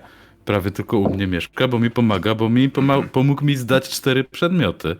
[0.46, 4.24] prawie tylko u mnie mieszka, bo mi pomaga, bo mi poma- pomógł mi zdać cztery
[4.24, 4.96] przedmioty.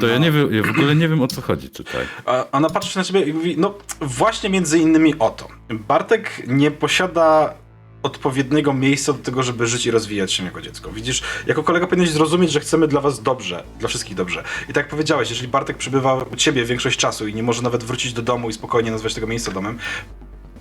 [0.00, 2.06] To ja nie wiem, ja w ogóle nie wiem o co chodzi tutaj.
[2.26, 5.48] A ona patrzy na ciebie i mówi, no właśnie między innymi o to.
[5.70, 7.54] Bartek nie posiada
[8.02, 10.92] odpowiedniego miejsca do tego, żeby żyć i rozwijać się jako dziecko.
[10.92, 14.44] Widzisz, jako kolega powinieneś zrozumieć, że chcemy dla was dobrze, dla wszystkich dobrze.
[14.64, 17.84] I tak jak powiedziałeś, jeżeli Bartek przebywa u ciebie większość czasu i nie może nawet
[17.84, 19.78] wrócić do domu i spokojnie nazwać tego miejsca domem,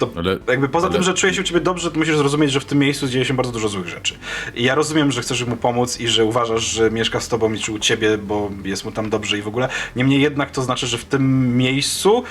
[0.06, 2.52] to Ale jakby poza ale- tym, że czuje się u ciebie dobrze, to musisz zrozumieć,
[2.52, 4.14] że w tym miejscu dzieje się bardzo dużo złych rzeczy.
[4.56, 7.60] I ja rozumiem, że chcesz mu pomóc i że uważasz, że mieszka z tobą i
[7.60, 9.70] czy u ciebie, bo jest mu tam dobrze i w ogóle.
[9.96, 12.24] Niemniej jednak to znaczy, że w tym miejscu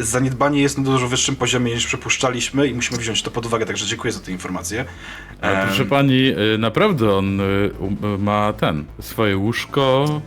[0.00, 3.66] y, zaniedbanie jest na dużo wyższym poziomie niż przypuszczaliśmy i musimy wziąć to pod uwagę,
[3.66, 4.84] także dziękuję za tę informację.
[5.40, 10.20] Ale proszę pani, y, naprawdę on y, um, ma ten, swoje łóżko,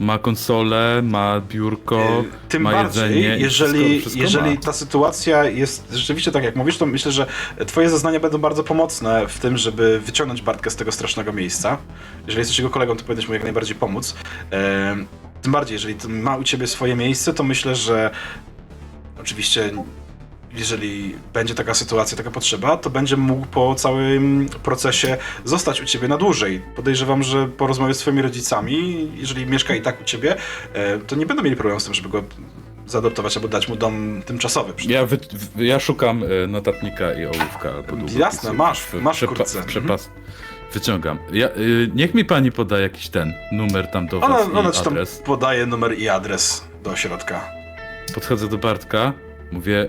[0.00, 2.00] ma konsolę, ma biurko,
[2.46, 3.38] Y, Tym ma bardziej, jedzenie.
[3.38, 4.60] jeżeli, wszystko, wszystko jeżeli ma.
[4.60, 7.26] ta sytuacja jest rzeczywiście tak, jak mówisz, to myślę, że
[7.66, 11.78] twoje zeznania będą bardzo pomocne w tym, żeby wyciągnąć Bartka z tego strasznego miejsca.
[12.26, 14.14] Jeżeli jesteś jego kolegą, to powinieneś mu jak najbardziej pomóc.
[15.42, 18.10] Tym bardziej, jeżeli ma u ciebie swoje miejsce, to myślę, że
[19.20, 19.70] oczywiście
[20.54, 26.08] jeżeli będzie taka sytuacja, taka potrzeba, to będzie mógł po całym procesie zostać u ciebie
[26.08, 26.62] na dłużej.
[26.76, 30.36] Podejrzewam, że po rozmowie z twoimi rodzicami, jeżeli mieszka i tak u ciebie,
[30.72, 32.22] e, to nie będą mieli problemu z tym, żeby go
[32.86, 34.72] zaadoptować albo dać mu dom tymczasowy.
[34.88, 35.18] Ja, wy,
[35.56, 37.72] ja szukam y, notatnika i ołówka.
[38.16, 39.62] Jasne, masz, masz w kurtce.
[39.62, 40.10] Przepas.
[40.72, 41.18] Wyciągam.
[41.32, 44.82] Ja, y, niech mi pani poda jakiś ten numer tam do Ona, was ona ci
[44.84, 45.22] tam adres.
[45.24, 47.40] podaje numer i adres do ośrodka.
[48.14, 49.12] Podchodzę do Bartka,
[49.52, 49.88] mówię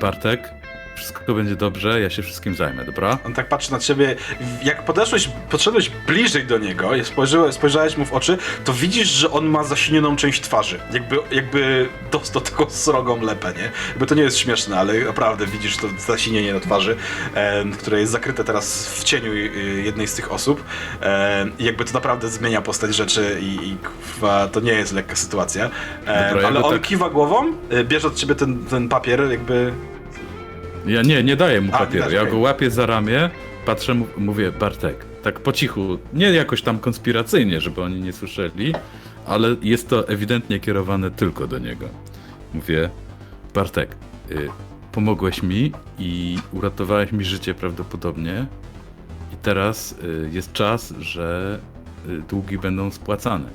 [0.00, 0.52] Bartek,
[0.96, 3.18] wszystko będzie dobrze, ja się wszystkim zajmę, dobra?
[3.24, 4.16] On tak patrzy na ciebie.
[4.62, 9.30] Jak podeszłeś, podszedłeś bliżej do niego i spojrzałeś, spojrzałeś mu w oczy, to widzisz, że
[9.30, 10.80] on ma zasilnioną część twarzy.
[10.92, 13.70] Jakby, jakby dostał taką srogą lepę, nie?
[13.88, 16.96] Jakby to nie jest śmieszne, ale naprawdę widzisz to zasinienie na twarzy,
[17.34, 19.36] e, które jest zakryte teraz w cieniu e,
[19.84, 20.64] jednej z tych osób.
[21.02, 25.16] E, I jakby to naprawdę zmienia postać rzeczy i, i kurwa, to nie jest lekka
[25.16, 25.70] sytuacja.
[26.06, 29.72] E, Dobra, ale on tak- kiwa głową, e, bierze od ciebie ten, ten papier, jakby
[30.86, 32.32] Ja nie, nie daję mu A, papieru, widać, ja okej.
[32.32, 33.30] go łapię za ramię,
[33.66, 38.74] patrzę, mu- mówię Bartek, tak po cichu, nie jakoś tam konspiracyjnie, żeby oni nie słyszeli,
[39.26, 41.86] ale jest to ewidentnie kierowane tylko do niego.
[42.54, 42.90] Mówię,
[43.54, 43.96] Bartek,
[44.30, 44.48] y,
[44.92, 48.46] pomogłeś mi i uratowałeś mi życie prawdopodobnie
[49.32, 51.58] i teraz y, jest czas, że
[52.08, 53.48] y, długi będą spłacane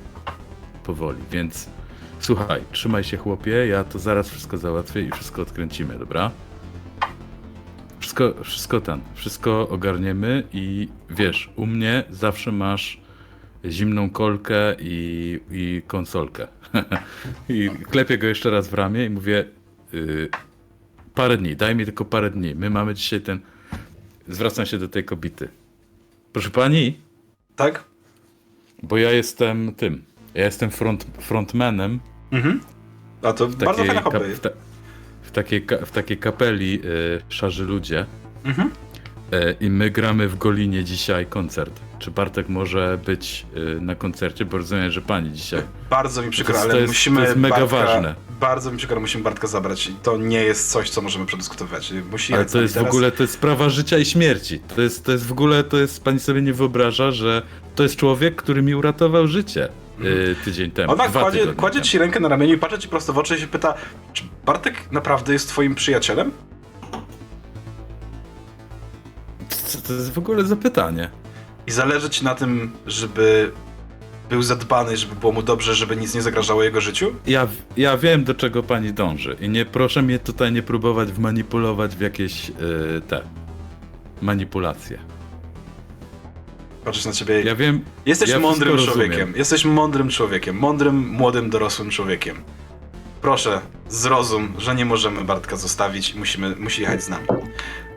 [0.84, 1.68] powoli, więc
[2.20, 6.30] słuchaj, trzymaj się chłopie, ja to zaraz wszystko załatwię i wszystko odkręcimy, dobra?
[8.12, 13.00] Wszystko, wszystko ten, wszystko ogarniemy i wiesz, u mnie zawsze masz
[13.64, 16.48] zimną kolkę i, i konsolkę.
[17.48, 19.44] I klepię go jeszcze raz w ramię i mówię
[19.94, 20.28] y,
[21.14, 22.54] parę dni, daj mi tylko parę dni.
[22.54, 23.40] My mamy dzisiaj ten...
[24.28, 25.48] Zwracam się do tej kobiety.
[26.32, 27.00] Proszę pani,
[27.56, 27.84] tak?
[28.82, 30.02] bo ja jestem tym,
[30.34, 32.00] ja jestem front, frontmanem
[32.32, 32.60] Mhm.
[33.22, 34.50] A to bardzo fajna kap, w, ta,
[35.32, 38.06] takiej, w takiej kapeli y, Szarzy Ludzie.
[38.44, 38.70] Mhm.
[39.32, 41.80] E, I my gramy w Golinie dzisiaj koncert.
[41.98, 44.44] Czy Bartek może być y, na koncercie?
[44.44, 45.62] Bo rozumiem, że pani dzisiaj.
[45.90, 47.16] Bardzo mi przykro, To jest- ale jest- musimy.
[47.20, 48.14] to jest mega Bartka, ważne.
[48.40, 51.92] Bardzo mi przykro, musimy Bartka zabrać i to nie jest coś, co możemy przedyskutować.
[52.10, 52.88] Musi Ale to jest w teraz.
[52.90, 54.60] ogóle, to jest sprawa życia i śmierci.
[54.76, 57.42] To jest, to jest w ogóle, to jest, pani sobie nie wyobraża, że
[57.74, 59.68] to jest człowiek, który mi uratował życie
[60.04, 60.92] y, tydzień temu.
[60.92, 63.46] Ona kładzie, kładzie ci rękę na ramieniu i patrzy ci prosto w oczy i się
[63.46, 63.74] pyta,
[64.12, 66.30] czy Bartek naprawdę jest twoim przyjacielem?
[69.48, 71.10] Co to jest w ogóle za pytanie?
[71.66, 73.52] I zależy ci na tym, żeby
[74.30, 77.14] był zadbany, żeby było mu dobrze, żeby nic nie zagrażało jego życiu?
[77.26, 81.96] Ja, ja wiem, do czego pani dąży i nie proszę mnie tutaj nie próbować wmanipulować
[81.96, 82.52] w jakieś y,
[83.08, 83.22] te
[84.22, 84.98] manipulacje.
[86.84, 87.42] Patrzysz na ciebie.
[87.42, 87.84] Ja wiem.
[88.06, 89.10] Jesteś ja mądrym człowiekiem.
[89.10, 89.32] rozumiem.
[89.36, 90.56] Jesteś mądrym człowiekiem.
[90.56, 92.36] Mądrym, młodym, dorosłym człowiekiem.
[93.22, 97.26] Proszę, zrozum, że nie możemy Bartka zostawić i musimy, musi jechać z nami.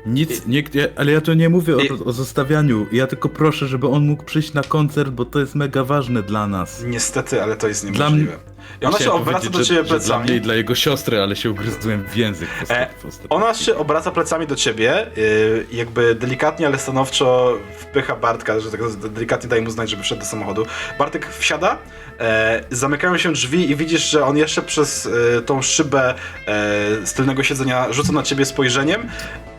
[0.05, 0.63] Nic, nie,
[0.95, 2.85] ale ja tu nie mówię o, o zostawianiu.
[2.91, 6.47] Ja tylko proszę, żeby on mógł przyjść na koncert, bo to jest mega ważne dla
[6.47, 6.83] nas.
[6.87, 8.33] Niestety, ale to jest Dla niemożliwe.
[8.33, 10.23] I ona się obraca do ciebie że dla plecami.
[10.23, 12.49] mnie i dla jego siostry, ale się ugryzłem w język.
[12.69, 12.87] E,
[13.29, 18.81] Ona się obraca plecami do ciebie, yy, jakby delikatnie, ale stanowczo wpycha Bartka, że tak
[18.95, 20.65] delikatnie daje mu znać, żeby wszedł do samochodu.
[20.99, 21.77] Bartek wsiada,
[22.19, 26.13] e, zamykają się drzwi i widzisz, że on jeszcze przez e, tą szybę
[26.47, 29.09] e, z tylnego siedzenia rzuca na ciebie spojrzeniem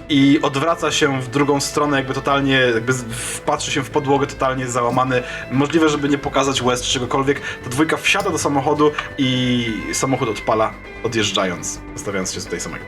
[0.09, 5.23] i odwraca się w drugą stronę, jakby totalnie, jakby wpatrzy się w podłogę, totalnie załamany.
[5.53, 7.41] Możliwe, żeby nie pokazać łez czegokolwiek.
[7.65, 10.73] Ta dwójka wsiada do samochodu i samochód odpala,
[11.05, 12.85] odjeżdżając, zostawiając się tutaj samego.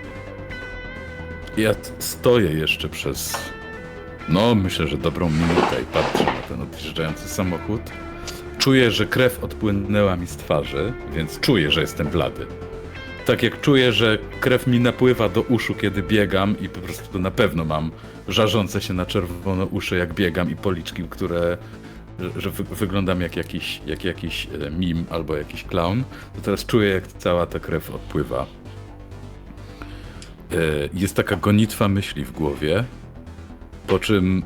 [1.57, 3.39] Ja stoję jeszcze przez.
[4.29, 7.81] No, myślę, że dobrą minutę i patrzę na ten odjeżdżający samochód.
[8.59, 12.47] Czuję, że krew odpłynęła mi z twarzy, więc czuję, że jestem blady.
[13.29, 17.31] Tak jak czuję, że krew mi napływa do uszu, kiedy biegam i po prostu na
[17.31, 17.91] pewno mam
[18.29, 21.59] żarzące się na czerwono uszy, jak biegam i policzki, które
[22.21, 26.67] że- że wy, wyglądam jak jakiś, jak jakiś e, mim albo jakiś clown, to teraz
[26.67, 28.47] czuję, jak cała ta krew odpływa.
[30.53, 30.57] E,
[30.95, 32.85] Jest taka gonitwa myśli w głowie,
[33.87, 34.43] po czym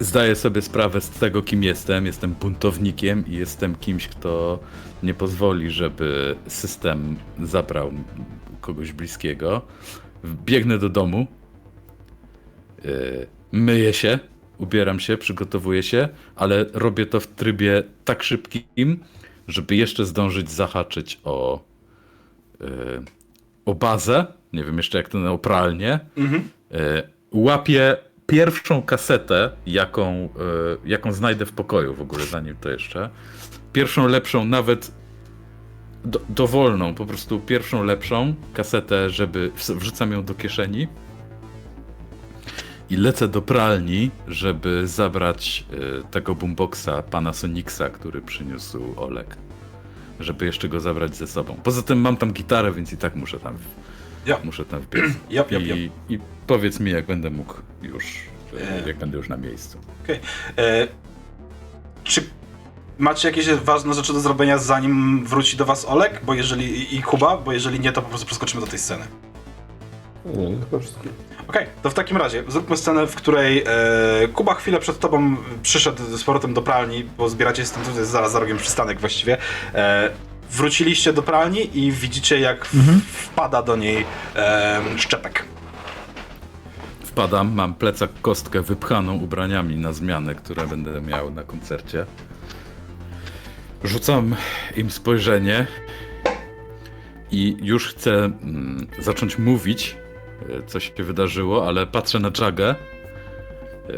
[0.00, 2.06] zdaję sobie sprawę z tego, kim jestem.
[2.06, 4.58] Jestem buntownikiem i jestem kimś, kto
[5.02, 7.92] nie pozwoli, żeby system zabrał
[8.60, 9.62] kogoś bliskiego.
[10.24, 11.26] Biegnę do domu,
[12.84, 12.90] e,
[13.52, 14.18] myję się,
[14.58, 19.04] ubieram się, przygotowuję się, ale robię to w trybie tak szybkim,
[19.48, 21.64] żeby jeszcze zdążyć zahaczyć o,
[22.60, 22.66] e,
[23.64, 24.26] o bazę.
[24.52, 26.00] Nie wiem jeszcze jak to na pralnię.
[26.72, 27.96] E, Łapię
[28.30, 30.28] pierwszą kasetę, jaką, e,
[30.84, 33.10] jaką znajdę w pokoju w ogóle, zanim to jeszcze.
[33.72, 34.92] Pierwszą lepszą, nawet
[36.04, 40.88] do, dowolną, po prostu pierwszą lepszą kasetę, żeby wrzucam ją do kieszeni
[42.90, 49.36] i lecę do pralni, żeby zabrać e, tego boomboxa pana Sonicsa, który przyniósł Olek.
[50.20, 51.56] Żeby jeszcze go zabrać ze sobą.
[51.62, 53.58] Poza tym mam tam gitarę, więc i tak muszę tam,
[54.26, 54.38] Ja.
[54.44, 55.04] muszę tam wbiec.
[55.30, 55.62] Jap, jap.
[55.62, 58.04] I, I powiedz mi, jak będę mógł już,
[58.84, 58.88] E.
[58.88, 59.78] jak będę już na miejscu.
[60.04, 60.20] Okej.
[60.58, 60.88] E,
[62.04, 62.24] Czy
[62.98, 66.20] macie jakieś ważne rzeczy do zrobienia, zanim wróci do was Olek?
[66.24, 69.04] Bo jeżeli i- Kuba, bo jeżeli nie, to po prostu przeskoczymy do tej sceny.
[70.24, 71.08] Nie, chyba wszystkie.
[71.48, 76.16] Okej, to w takim razie zróbmy scenę, w której e, Kuba chwilę przed tobą przyszedł
[76.16, 79.36] z powrotem do pralni, bo zbieracie się tam tutaj zaraz za rogiem przystanek właściwie.
[79.74, 80.10] E,
[80.50, 84.04] wróciliście do pralni i widzicie jak w, wpada do niej
[84.36, 85.44] e, szczepek.
[87.04, 92.06] Wpadam, mam plecak kostkę wypchaną ubraniami na zmianę, które będę miał na koncercie.
[93.84, 94.36] Rzucam
[94.76, 95.66] im spojrzenie
[97.30, 99.96] i już chcę mm, zacząć mówić,
[100.48, 102.74] e, co się wydarzyło, ale patrzę na Jagę.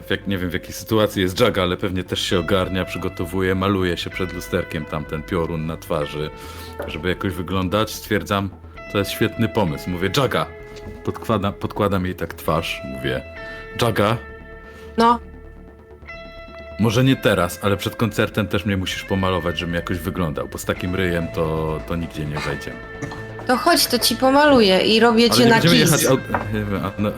[0.07, 3.55] W jak, nie wiem w jakiej sytuacji jest Jaga, ale pewnie też się ogarnia, przygotowuje,
[3.55, 6.31] maluje się przed lusterkiem tam ten piorun na twarzy,
[6.87, 7.91] żeby jakoś wyglądać.
[7.91, 8.51] Stwierdzam,
[8.93, 9.91] to jest świetny pomysł.
[9.91, 10.47] Mówię, Jaga!
[11.05, 13.23] Podkładam, podkładam jej tak twarz, mówię,
[13.83, 14.17] Jaga,
[14.97, 15.19] No,
[16.81, 20.65] może nie teraz, ale przed koncertem też mnie musisz pomalować, żebym jakoś wyglądał, bo z
[20.65, 22.77] takim ryjem to, to nigdzie nie wejdziemy.
[23.47, 26.03] to chodź, to ci pomaluję i robię Ale cię nie na będziemy jechać...
[26.55, 27.11] Nie wiem, a no,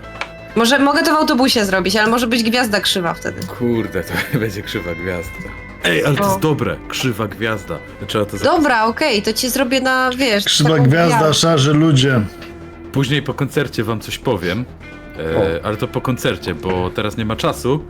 [0.56, 3.46] Może mogę to w autobusie zrobić, ale może być gwiazda krzywa wtedy.
[3.46, 5.48] kurde, to będzie krzywa gwiazda.
[5.84, 6.26] Ej, ale to O.
[6.28, 7.78] jest dobre, krzywa gwiazda.
[8.06, 10.44] Trzeba to Dobra, okej, to ci zrobię na, wiesz...
[10.44, 11.34] Krzywa taką gwiazda, gwiazdę.
[11.34, 12.20] szarzy ludzie.
[12.92, 14.64] Później po koncercie wam coś powiem,
[15.18, 17.84] e, ale to po koncercie, bo teraz nie ma czasu.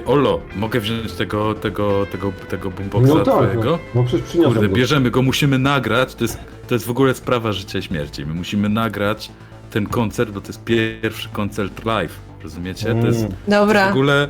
[0.00, 3.70] E, Olo, mogę wziąć tego, tego, tego, tego boomboxa No tak, twojego?
[3.70, 4.74] no, no przecież przyniosłem Kurde, go.
[4.74, 6.14] bierzemy go, musimy nagrać.
[6.14, 8.26] To jest, to jest w ogóle sprawa życia i śmierci.
[8.26, 9.30] My musimy nagrać
[9.74, 12.12] ten koncert, bo to jest pierwszy koncert live.
[12.42, 12.94] Rozumiecie?
[13.00, 13.32] To jest Mm.
[13.46, 14.28] w Dobra, ogóle.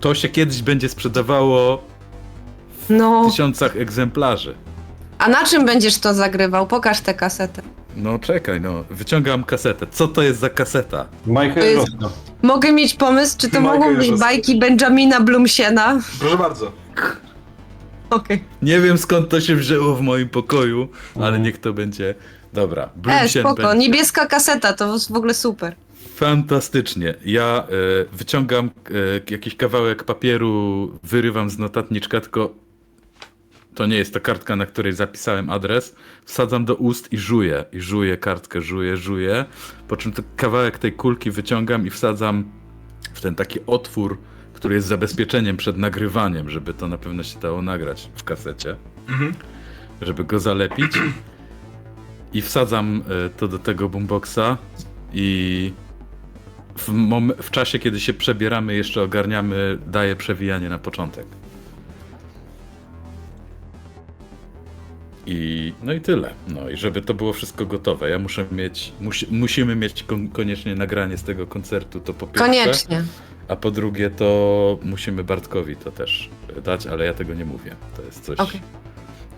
[0.00, 1.82] To się kiedyś będzie sprzedawało
[2.86, 3.30] w no.
[3.30, 4.54] tysiącach egzemplarzy.
[5.18, 6.66] A na czym będziesz to zagrywał?
[6.66, 7.62] Pokaż tę kasetę.
[7.96, 8.84] No czekaj, no.
[8.90, 9.86] Wyciągam kasetę.
[9.90, 11.06] Co to jest za kaseta?
[11.26, 11.86] Michael jest-.
[12.42, 16.00] Mogę mieć pomysł, czy to Michael mogą być bajki Benjamina Blumsiena?
[16.20, 16.72] Proszę bardzo.
[18.10, 18.44] Okej.
[18.62, 20.88] Nie wiem skąd to się wzięło w moim pokoju,
[21.22, 22.14] ale niech to będzie.
[22.56, 23.78] Dobra, E, spoko, będzie.
[23.78, 25.74] niebieska kaseta, to jest w ogóle super.
[26.14, 27.14] Fantastycznie.
[27.24, 27.64] Ja
[28.12, 28.90] e, wyciągam e,
[29.30, 32.54] jakiś kawałek papieru, wyrywam z notatniczka, tylko
[33.74, 35.94] to nie jest ta kartka, na której zapisałem adres.
[36.24, 37.64] Wsadzam do ust i żuję.
[37.72, 39.44] I żuję kartkę, żuję, żuję.
[39.88, 42.44] Po czym ten kawałek tej kulki wyciągam i wsadzam
[43.14, 44.18] w ten taki otwór,
[44.54, 48.76] który jest zabezpieczeniem przed nagrywaniem, żeby to na pewno się dało nagrać w kasecie.
[50.02, 50.92] Żeby go zalepić.
[52.32, 54.58] I wsadzam e, to do tego boomboxa
[55.12, 55.72] i
[56.78, 61.26] w, mom- w czasie, kiedy się przebieramy, jeszcze ogarniamy, daję przewijanie na początek.
[65.26, 66.34] I no i tyle.
[66.48, 70.74] No i żeby to było wszystko gotowe, ja muszę mieć, musi, musimy mieć kon- koniecznie
[70.74, 72.44] nagranie z tego koncertu, to po pierwsze.
[72.46, 73.04] Koniecznie.
[73.48, 76.30] A po drugie, to musimy Bartkowi to też
[76.64, 77.76] dać, ale ja tego nie mówię.
[77.96, 78.60] To jest coś, Okej.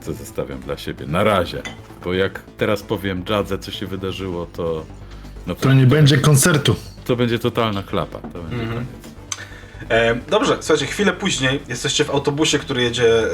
[0.09, 1.07] Co zostawiam dla siebie.
[1.07, 1.63] Na razie.
[2.05, 4.85] Bo jak teraz powiem Jadze, co się wydarzyło, to
[5.47, 6.77] No To nie będzie koncertu.
[7.05, 8.19] To będzie totalna klapa.
[8.19, 8.73] To będzie Mhm.
[8.75, 8.89] koniec.
[9.91, 13.29] E, dobrze, słuchajcie, chwilę później jesteście w autobusie, który jedzie e,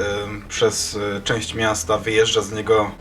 [0.49, 2.91] przez e, część miasta, wyjeżdża z niego,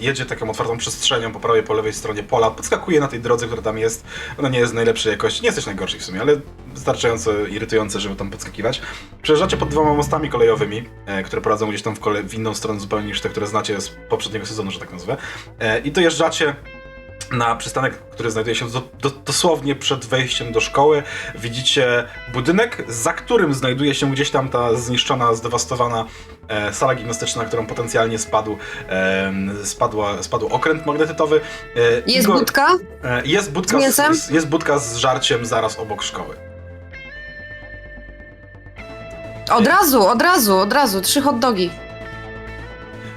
[0.00, 3.62] jedzie taką otwartą przestrzenią po prawej, po lewej stronie pola, podskakuje na tej drodze, która
[3.62, 4.04] tam jest.
[4.38, 6.40] Ona nie jest najlepszej jakości, nie jesteś najgorszej w sumie, ale
[6.74, 8.82] wystarczająco irytujące, żeby tam podskakiwać.
[9.22, 12.80] Przejeżdżacie pod dwoma mostami kolejowymi, e, które prowadzą gdzieś tam w, kole- w inną stronę
[12.80, 15.16] zupełnie niż te, które znacie z poprzedniego sezonu, że tak nazwę.
[15.60, 16.56] E, I dojeżdżacie
[17.32, 21.02] na przystanek, który znajduje się do, do, dosłownie przed wejściem do szkoły.
[21.34, 26.04] Widzicie budynek, za którym znajduje się gdzieś tam ta zniszczona, zdewastowana
[26.72, 28.56] sala gimnastyczna, na którą potencjalnie spadł,
[28.88, 29.32] e,
[29.64, 31.40] spadła, spadł okręt magnetytowy.
[31.76, 32.66] E, Jest Igor- budka?
[33.04, 34.14] E, jest budka Z mięsem?
[34.14, 36.36] Z, jest budka z żarciem zaraz obok szkoły.
[39.52, 41.00] Od razu, od razu, od razu.
[41.00, 41.70] Trzy hot dogi.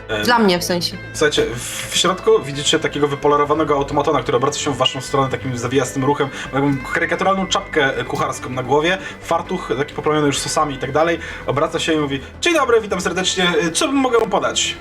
[0.09, 0.97] E, Dla mnie w sensie.
[1.13, 1.45] Słuchajcie,
[1.89, 6.29] w środku widzicie takiego wypolerowanego automatona, który obraca się w waszą stronę takim zawijastym ruchem,
[6.53, 11.19] ma taką karykaturalną czapkę kucharską na głowie, fartuch taki poplamiony już sosami i tak dalej,
[11.47, 14.77] obraca się i mówi Dzień dobry, witam serdecznie, E, co mogę podać?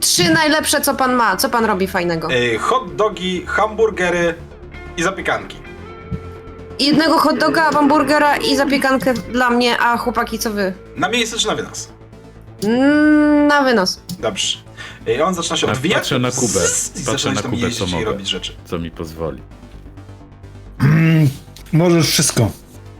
[0.00, 1.36] Trzy najlepsze, co pan ma.
[1.36, 2.28] Co pan robi fajnego?
[2.32, 4.34] E, Hot dogi, hamburgery
[4.96, 5.56] i zapiekanki.
[6.78, 10.72] Jednego hot doga, hamburgera i zapiekankę dla mnie, a chłopaki co wy?
[10.96, 11.88] Na miejsce czy na wynos?
[12.64, 14.00] Mm, na wynos.
[14.20, 14.58] Dobrze.
[15.06, 16.48] E, I on zaczyna się Tak, odwijać patrzę na Kubę.
[16.68, 18.04] zzz, i Patrzę zaczyna na tam Kubę, co jeździć i mogę.
[18.04, 18.52] robić rzeczy.
[18.64, 19.42] Co mi pozwoli.
[20.80, 21.28] Mm,
[21.72, 22.50] możesz wszystko.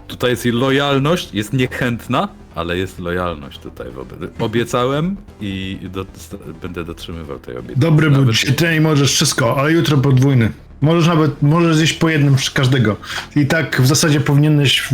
[0.08, 4.18] Tutaj jest i lojalność, jest niechętna, ale jest lojalność tutaj wobec.
[4.38, 7.80] Obiecałem i do, st- będę dotrzymywał tej obietnicy.
[7.80, 10.52] Dobry był Nawet- dzisiaj możesz wszystko, ale jutro podwójny.
[10.80, 12.96] Możesz nawet, możesz zjeść po jednym z każdego.
[13.36, 14.92] I tak w zasadzie powinieneś w-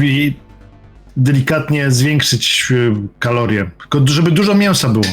[1.16, 3.70] delikatnie zwiększyć y, kalorie.
[3.79, 5.05] Tylko żeby dużo mięsa było.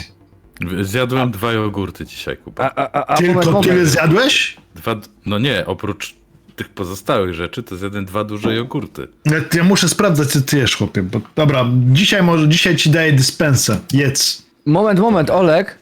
[0.81, 2.71] Zjadłem dwa jogurty dzisiaj, Kuba.
[2.75, 3.67] A, a, a, Tylko moment, moment.
[3.67, 4.57] tyle zjadłeś?
[4.75, 6.15] Dwa, no nie, oprócz
[6.55, 9.07] tych pozostałych rzeczy, to zjadłem dwa duże jogurty.
[9.25, 11.03] Ja, ja muszę sprawdzać, co ty jesz, chłopie.
[11.03, 13.79] Bo, dobra, dzisiaj może, dzisiaj ci daję dyspensę.
[13.93, 14.43] Jedz.
[14.65, 15.77] Moment, moment, Olek.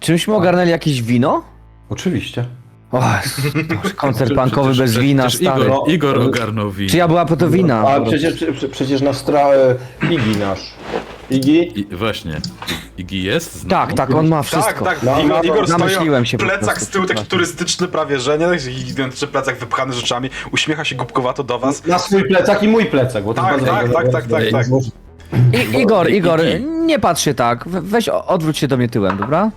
[0.00, 1.44] Czy myśmy ogarnęli jakieś wino?
[1.88, 2.44] Oczywiście.
[2.92, 3.02] O,
[3.96, 5.64] koncert punkowy bez wina, przecież stary.
[5.64, 6.90] Igor, No, Igor no, ogarnął wino.
[6.90, 7.88] Czy ja była po to wina?
[7.88, 9.40] A przecież, prze- przecież na stra...
[9.40, 9.74] e,
[10.10, 10.74] Igi nasz.
[11.30, 11.80] Igi?
[11.80, 12.40] I, właśnie.
[12.98, 13.52] Igi jest?
[13.54, 13.70] Znowu?
[13.70, 14.84] Tak, tak, on ma Tak, wszystko.
[14.84, 17.88] tak, No, Igor, no, Igor stoi, namyśliłem się po plecak prostu, z tyłu, taki turystyczny
[17.88, 18.46] prawie, że nie?
[18.72, 21.86] I gigantyczny plecak wypchany rzeczami, uśmiecha się głupkowato do was.
[21.86, 24.42] Na swój plecak i mój plecak, bo to Tak, jest tak, bardzo tak, tak, tak,
[24.52, 24.66] tak.
[25.76, 26.40] I, Igor, Igor,
[26.86, 27.68] nie patrz się tak.
[27.68, 29.50] We- Weź, o- odwróć się do mnie tyłem, dobra?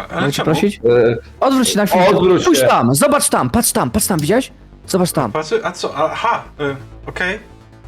[0.00, 0.44] A- Ale Mogę cię czemu?
[0.44, 0.76] prosić?
[0.76, 2.08] E, Odwróć się na chwilę.
[2.08, 2.66] Odwróć Spójrz się.
[2.66, 4.52] tam, zobacz tam, patrz tam, patrz tam, widziałeś?
[4.86, 5.32] Zobacz tam.
[5.32, 5.94] Patrzy, a co?
[5.96, 7.38] Aha, y, okej.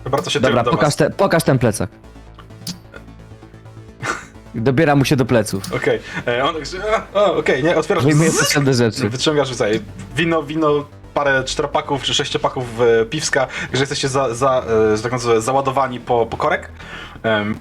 [0.05, 0.96] Dobra, to się Dobra, tyłem do pokaż, was.
[0.96, 1.90] te, pokaż ten plecak.
[4.55, 5.72] Dobiera mu się do pleców.
[5.75, 6.55] Okej, e, on...
[7.14, 8.05] a, o, Okej, nie, otwierasz...
[8.05, 9.09] Wyjmuje potrzebne rzeczy.
[9.09, 9.81] Wyciągasz, rzucaj,
[10.16, 15.12] wino, wino, parę czteropaków czy sześciopaków e, piwska, że jesteście za, za, e, że tak
[15.38, 16.70] załadowani po, po korek.
[17.22, 17.59] Em,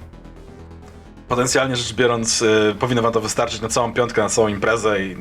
[1.32, 5.16] potencjalnie rzecz biorąc, e, powinno wam to wystarczyć na całą piątkę, na całą imprezę i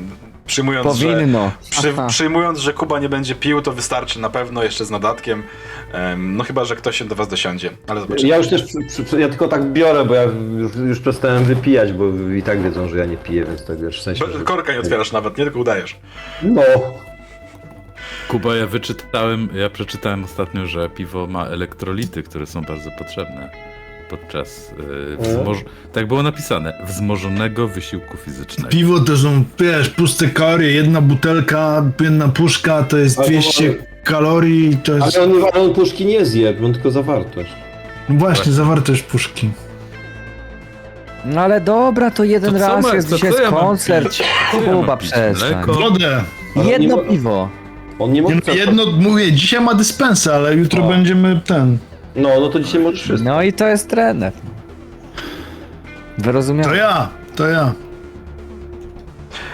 [0.45, 1.13] przyjmując, że...
[1.13, 1.52] Powinno.
[1.69, 2.08] Przy, Aha.
[2.10, 5.43] przyjmując, że Kuba nie będzie pił, to wystarczy na pewno jeszcze z nadatkiem.
[5.93, 8.30] Em, no chyba, że ktoś się do was dosiądzie, ale zobaczymy.
[8.30, 10.24] Ja już też, przy, przy, ja tylko tak biorę, bo ja
[10.58, 12.06] już, już przestałem wypijać, bo
[12.38, 14.39] i tak wiedzą, że ja nie piję, więc tak wiesz, w sensie, że...
[14.39, 16.00] Korka nie otwierasz nawet, nie tylko udajesz.
[16.43, 16.63] No,
[18.28, 23.70] Kuba, ja wyczytałem, ja przeczytałem ostatnio, że piwo ma elektrolity, które są bardzo potrzebne
[24.12, 25.58] podczas yy, wzmoż...
[25.93, 28.69] tak było napisane, wzmożonego wysiłku fizycznego.
[28.69, 30.71] Piwo to są, wiesz, puste kalorie.
[30.71, 34.78] Jedna butelka, jedna puszka to jest Ale- 200 kalorii.
[34.78, 37.50] To jest ale on, ale on puszki nie zje, on tylko zawartość.
[38.10, 39.50] no właśnie zawartość puszki.
[41.26, 44.17] No ale dobra, to jeden To raz ma- jest to dzisiaj co ja koncert.
[44.52, 45.65] Kuba, przestań.
[45.67, 46.24] Wodę.
[46.56, 47.50] Ale Jedno piwo.
[47.99, 50.88] On nie no, jedno, mówię, dzisiaj ma dyspensę, ale jutro O.
[50.88, 51.78] będziemy ten.
[52.16, 53.30] No, no to dzisiaj możesz wszystko.
[53.30, 54.34] No i to jest trener.
[54.34, 54.41] To
[56.18, 56.76] Wyrozumiałem.
[56.78, 57.74] ja, to ja.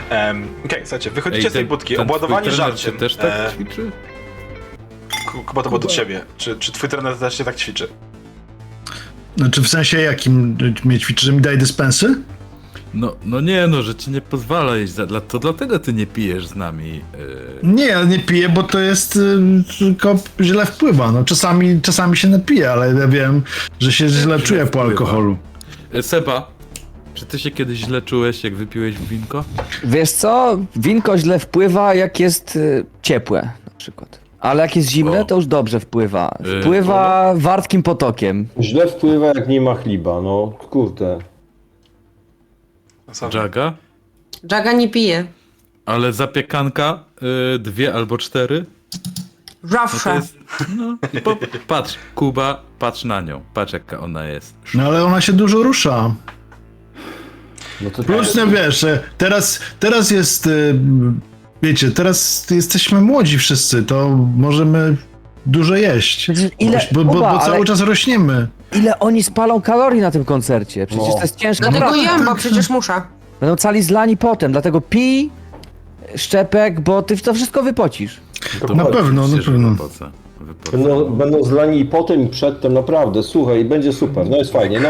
[0.09, 2.97] Em, Okej, słuchajcie, wychodzicie Ej, z tej ten- budki, ten obładowani twój trener żarciem.
[2.97, 3.91] też tak E, ćwiczy?
[5.31, 6.21] Ku- Kuba, to było do ciebie.
[6.37, 7.87] Czy, czy twój trener też się tak ćwiczy?
[9.37, 12.15] Znaczy w sensie jakim mnie ćwiczy, że mi daje dyspensy?
[12.93, 16.07] No, no nie, no, że ci nie pozwala jeść, za- dla- to dlatego ty nie
[16.07, 16.87] pijesz z nami.
[16.93, 17.01] Yy.
[17.63, 19.39] Nie, ja nie piję, bo to jest y,
[19.79, 21.11] tylko źle wpływa.
[21.11, 23.41] No czasami, czasami się napiję, ale ja wiem,
[23.79, 24.87] że się źle czuję po wpływa.
[24.87, 25.37] alkoholu.
[25.93, 26.47] E, Seba,
[27.13, 29.43] czy ty się kiedyś źle czułeś, jak wypiłeś winko?
[29.83, 30.57] Wiesz co?
[30.75, 34.19] Winko źle wpływa, jak jest y, ciepłe na przykład.
[34.39, 35.25] Ale jak jest zimne, O.
[35.25, 36.37] to już dobrze wpływa.
[36.59, 38.47] Y, Wpływa wartkim potokiem.
[38.61, 41.17] Źle wpływa, jak nie ma chliba, no kurde.
[43.33, 43.73] Jaga?
[44.51, 45.27] Jaga nie pije.
[45.85, 48.65] Ale zapiekanka, yy, dwie albo cztery?
[49.63, 50.15] No to Zawsze.
[50.15, 50.37] jest,
[50.77, 51.37] no, i po,
[51.67, 54.55] patrz, Kuba, patrz na nią, patrz jaka ona jest.
[54.73, 56.15] No ale ona się dużo rusza.
[57.81, 60.49] No to Plus, no wiesz, e, teraz, teraz jest, e,
[61.63, 64.95] wiecie, teraz jesteśmy młodzi wszyscy, to możemy
[65.45, 66.27] dużo jeść.
[66.59, 68.47] Ile, Bo, bo, Kuba, bo cały ale czas rośniemy.
[68.75, 70.87] ile oni spalą kalorii na tym koncercie?
[70.87, 71.13] Przecież No.
[71.15, 72.11] to jest ciężka Dlatego praca.
[72.11, 72.93] jem, bo przecież muszę.
[73.39, 75.29] Będą cali zlani potem, dlatego pij,
[76.15, 78.19] szczepek, bo ty to wszystko wypocisz.
[78.75, 79.69] Na pewno, na Oczywiście, że pewno.
[79.69, 80.05] wypocę,
[80.41, 80.77] wypocę.
[80.77, 84.79] Będą, będą zlani i potem i przedtem, naprawdę, słuchaj, i będzie super, no jest fajnie,
[84.79, 84.89] no.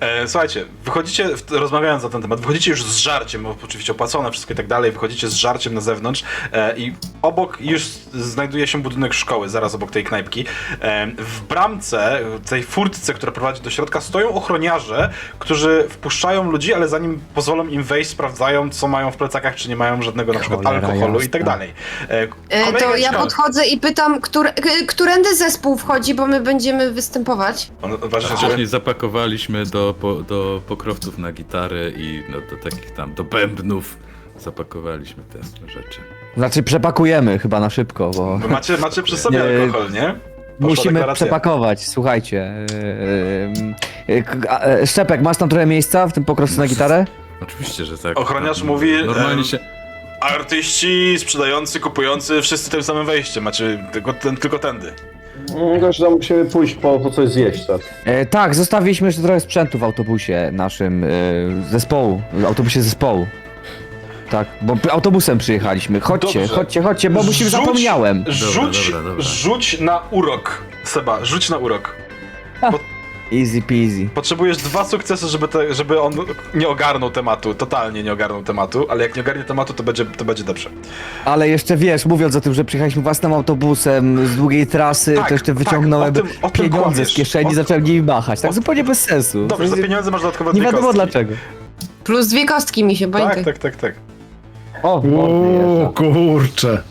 [0.00, 4.52] E, słuchajcie, wychodzicie, rozmawiając na ten temat, wychodzicie już z żarciem, bo oczywiście opłacone wszystko
[4.52, 9.14] i tak dalej, wychodzicie z żarciem na zewnątrz e, i obok już znajduje się budynek
[9.14, 10.44] szkoły, zaraz obok tej knajpki.
[10.80, 16.74] E, w bramce, w tej furtce, która prowadzi do środka, stoją ochroniarze, którzy wpuszczają ludzi,
[16.74, 20.40] ale zanim pozwolą im wejść, sprawdzają, co mają w plecakach, czy nie mają żadnego na
[20.40, 21.72] przykład Cholera alkoholu i tak dalej.
[22.78, 27.70] To ja podchodzę i pytam, które, k- którędy zespół wchodzi, bo my będziemy występować.
[27.82, 28.30] On- uważasz,
[29.54, 33.96] zapakowaliśmy do, po, do pokrowców na gitary i no, do takich tam, do bębnów
[34.38, 36.00] zapakowaliśmy te rzeczy.
[36.36, 40.00] Znaczy przepakujemy chyba na szybko, bo Bo macie, macie przy sobie Nie, alkohol, nie?
[40.00, 41.26] Poszła musimy deklaracja.
[41.26, 42.52] przepakować, słuchajcie.
[44.08, 47.04] Yy, yy, k- a, e, Szczepek, masz tam trochę miejsca w tym pokrowcu na gitarę?
[47.42, 48.18] Oczywiście, że tak.
[48.18, 49.58] Ochroniarz Tam mówi, Normalnie em, się...
[50.20, 54.92] Artyści, sprzedający, kupujący, wszyscy tym samym wejściem, znaczy tylko, ten, tylko tędy.
[55.56, 57.80] Mm, Gość tam musimy pójść po, po coś zjeść, tak.
[58.04, 61.08] E, tak, zostawiliśmy jeszcze trochę sprzętu w autobusie naszym e,
[61.70, 63.26] zespołu, w autobusie zespołu.
[64.30, 66.00] Tak, bo p- autobusem przyjechaliśmy.
[66.00, 66.54] Chodźcie, Dobrze.
[66.54, 68.24] chodźcie, chodźcie, bo musimy Rzuć- zapomniałem.
[68.28, 69.24] Rzuć, dobra, dobra.
[69.24, 71.96] rzuć na urok, Seba, rzuć na urok.
[73.32, 74.08] Easy peasy.
[74.14, 76.12] Potrzebujesz dwa sukcesy, żeby, te, żeby on
[76.54, 80.24] nie ogarnął tematu, totalnie nie ogarnął tematu, ale jak nie ogarnie tematu, to będzie, to
[80.24, 80.70] będzie dobrze.
[81.24, 85.34] Ale jeszcze wiesz, mówiąc o tym, że przyjechaliśmy własnym autobusem z długiej trasy, Tak, to
[85.34, 87.12] jeszcze tak, wyciągnąłem o tym- o tym pieniądze kłamiesz.
[87.12, 88.40] z kieszeni O- i zacząłem nimi machać.
[88.40, 89.46] Tak o- zupełnie bez sensu.
[89.46, 90.96] Dobrze, za pieniądze masz dodatkowo Nie dwie wiadomo kostki.
[91.02, 91.34] dlaczego.
[92.04, 93.44] Plus dwie kostki mi się, pamiętaj.
[93.44, 93.94] Tak, tak, tak, tak.
[94.82, 94.94] O,
[95.84, 96.82] O kurcze.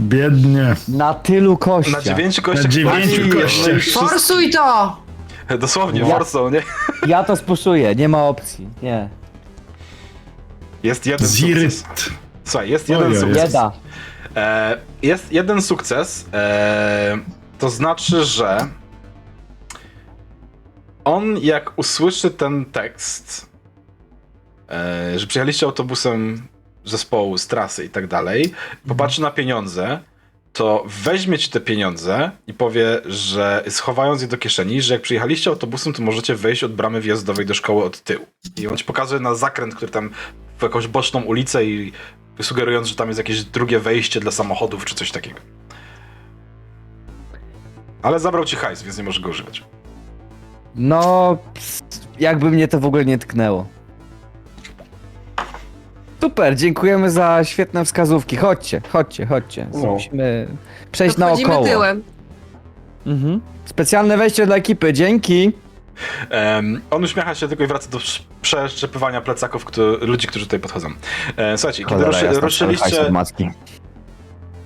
[0.00, 0.74] Biednie.
[0.88, 1.94] na tylu kościach.
[1.94, 2.66] Na dziewięciu kościach.
[2.72, 3.82] dziewięciu kościach.
[3.94, 5.05] Forsuj to!
[5.58, 6.62] Dosłownie, Ja- forsą, nie?
[7.06, 8.68] Ja to spuszuję, nie ma opcji.
[8.82, 9.08] Nie.
[10.82, 11.38] Jest jeden sukces.
[11.40, 11.84] Ziryt.
[12.44, 13.20] Słuchaj, jest jeden Ojej.
[13.20, 13.44] sukces.
[13.44, 13.72] Bieda.
[14.36, 17.18] E, jest jeden sukces, e,
[17.58, 18.68] to znaczy, że
[21.04, 23.50] on jak usłyszy ten tekst,
[24.70, 26.48] e, że przyjechaliście autobusem
[26.84, 28.52] zespołu z trasy i tak dalej,
[28.88, 30.00] popatrzy na pieniądze,
[30.56, 35.50] to weźmie ci te pieniądze i powie, że schowając je do kieszeni, że jak przyjechaliście
[35.50, 38.26] autobusem, to możecie wejść od bramy wjazdowej do szkoły od tyłu.
[38.56, 40.10] I on ci pokazuje na zakręt, który tam
[40.58, 41.92] w jakąś boczną ulicę i
[42.40, 45.40] sugerując, że tam jest jakieś drugie wejście dla samochodów czy coś takiego.
[48.02, 49.64] Ale zabrał ci hajs, więc nie możesz go używać.
[50.74, 51.38] No,
[52.20, 53.66] jakby mnie to w ogóle nie tknęło.
[56.20, 58.36] Super, dziękujemy za świetne wskazówki.
[58.36, 59.66] Chodźcie, chodźcie, chodźcie.
[59.72, 59.78] No.
[59.86, 60.46] Musimy
[60.92, 61.66] przejść Wchodzimy naokoło.
[61.66, 62.02] tyłem.
[63.06, 63.40] Mhm.
[63.64, 65.52] Specjalne wejście dla ekipy, dzięki.
[66.30, 69.66] Em, on uśmiecha się tylko i wraca do sz- przeszczepywania plecaków
[70.00, 70.88] ludzi, którzy tutaj podchodzą.
[71.36, 73.50] E, słuchajcie, kiedy Cholera ruszy, jasna, hajs ruszyliście, od matki.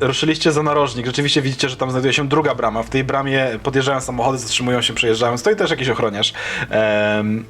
[0.01, 2.83] Ruszyliście za narożnik, rzeczywiście widzicie, że tam znajduje się druga brama.
[2.83, 5.39] W tej bramie podjeżdżają samochody, zatrzymują się, przejeżdżają.
[5.39, 6.33] Stoi też jakiś ochroniarz.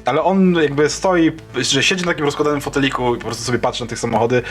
[0.05, 3.83] Ale on jakby stoi, że siedzi na takim rozkładanym foteliku i po prostu sobie patrzy
[3.85, 4.43] na tych samochody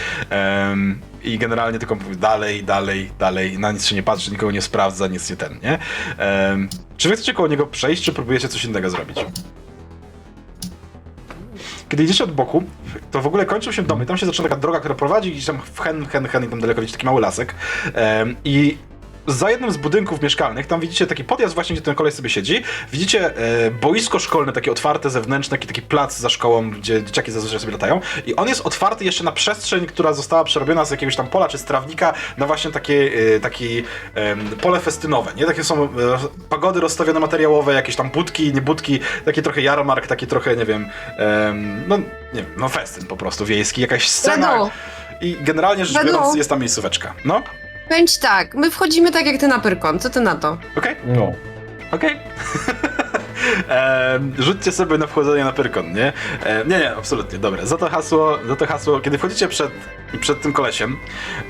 [1.23, 3.59] i generalnie tylko mówi dalej, dalej, dalej.
[3.59, 5.79] Na nic się nie patrzy, nikogo nie sprawdza, nic nie ten, nie?
[6.17, 9.17] Em, czy wy chcecie koło niego przejść, czy próbujecie coś innego zrobić?
[11.89, 12.63] Kiedy idziecie od boku,
[13.11, 14.05] to w ogóle kończą się domy.
[14.05, 16.59] Tam się zaczyna taka droga, która prowadzi gdzieś tam w hen, hen, hen i tam
[16.59, 17.55] daleko widzicie taki mały lasek.
[18.45, 18.77] I
[19.31, 22.63] za jednym z budynków mieszkalnych, tam widzicie taki podjazd właśnie, gdzie ten koleś sobie siedzi.
[22.91, 27.59] Widzicie e, boisko szkolne, takie otwarte, zewnętrzne, taki, taki plac za szkołą, gdzie dzieciaki zazwyczaj
[27.59, 28.01] sobie latają.
[28.25, 31.57] I on jest otwarty jeszcze na przestrzeń, która została przerobiona z jakiegoś tam pola czy
[31.57, 33.83] z trawnika na właśnie takie e, taki,
[34.15, 35.45] em, pole festynowe, nie?
[35.45, 35.87] Takie są e,
[36.49, 40.89] pagody rozstawione materiałowe, jakieś tam budki, nie budki, taki trochę jarmark, taki trochę, nie wiem,
[41.17, 41.97] em, no
[42.33, 44.69] nie wiem, no festyn po prostu wiejski, jakaś scena.
[45.21, 47.13] I generalnie rzecz biorąc jest tam miejscóweczka.
[47.25, 47.43] No,
[48.07, 50.57] ci tak, my wchodzimy tak jak ty na Pyrkon, co ty na to?
[50.77, 50.95] okej.
[51.05, 51.33] No.
[51.91, 52.17] Okej.
[53.67, 56.13] Em, rzućcie sobie na wchodzenie na Pyrkon, nie?
[56.43, 57.65] E, nie, nie, absolutnie, dobra.
[57.65, 59.71] Za to hasło, za to hasło kiedy wchodzicie przed,
[60.19, 60.97] przed tym kolesiem,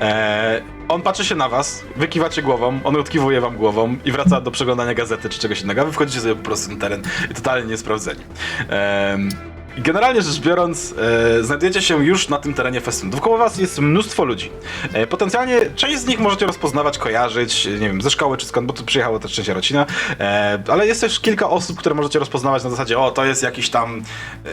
[0.00, 4.40] e, on patrzy się na was, wy kiwacie głową, on odkiwuje wam głową i wraca
[4.40, 7.34] do przeglądania gazety czy czegoś innego, a wy wchodzicie sobie po prostu na teren i
[7.34, 8.20] totalnie niesprawdzeni.
[8.68, 9.28] Em,
[9.76, 10.94] I generalnie rzecz biorąc,
[11.40, 13.12] e, znajdujecie się już na tym terenie festynu.
[13.12, 14.50] Dookoła was jest mnóstwo ludzi.
[14.92, 18.72] E, potencjalnie część z nich możecie rozpoznawać, kojarzyć, nie wiem, ze szkoły czy skąd, bo
[18.72, 19.86] tu przyjechało też trzecia rodzina.
[20.20, 23.70] E, ale jest też kilka osób, które możecie rozpoznawać na zasadzie, o, to jest jakiś
[23.70, 24.02] tam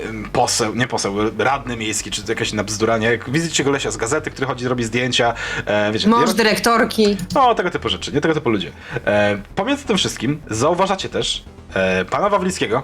[0.09, 3.19] em, poseł, nie poseł, radny miejski, czy jakaś inna bzdura, nie?
[3.27, 5.33] Widzicie golesia z gazety, który chodzi, robi zdjęcia,
[5.65, 6.09] e, wiecie.
[6.09, 7.17] Mąż ja- dyrektorki.
[7.35, 8.71] no, tego typu rzeczy, nie tego typu ludzie.
[9.05, 11.43] E, pomiędzy tym wszystkim zauważacie też
[11.73, 12.83] e, pana Wawlickiego,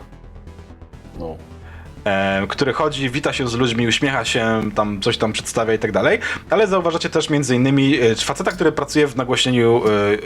[1.20, 1.38] No.
[2.06, 5.92] E, który chodzi, wita się z ludźmi, uśmiecha się, tam coś tam przedstawia i tak
[5.92, 9.82] dalej, ale zauważacie też między innymi e, faceta, który pracuje w nagłośnieniu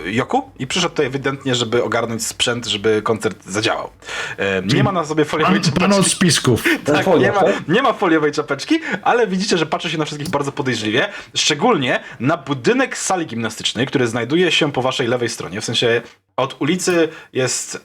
[0.06, 3.90] e, Joku i przyszedł tutaj ewidentnie, żeby ogarnąć sprzęt, żeby koncert zadziałał.
[4.38, 6.16] E, nie ma na sobie foliowej Pan, pan od czapeczki.
[6.16, 6.64] spisków.
[6.86, 7.68] Tak, nie ma, tak?
[7.68, 12.38] nie ma foliowej czapeczki, ale widzicie, że patrzy się na wszystkich bardzo podejrzliwie, szczególnie na
[12.38, 16.02] budynek sali gimnastycznej, który znajduje się po waszej lewej stronie, w sensie
[16.38, 17.80] od ulicy jest e,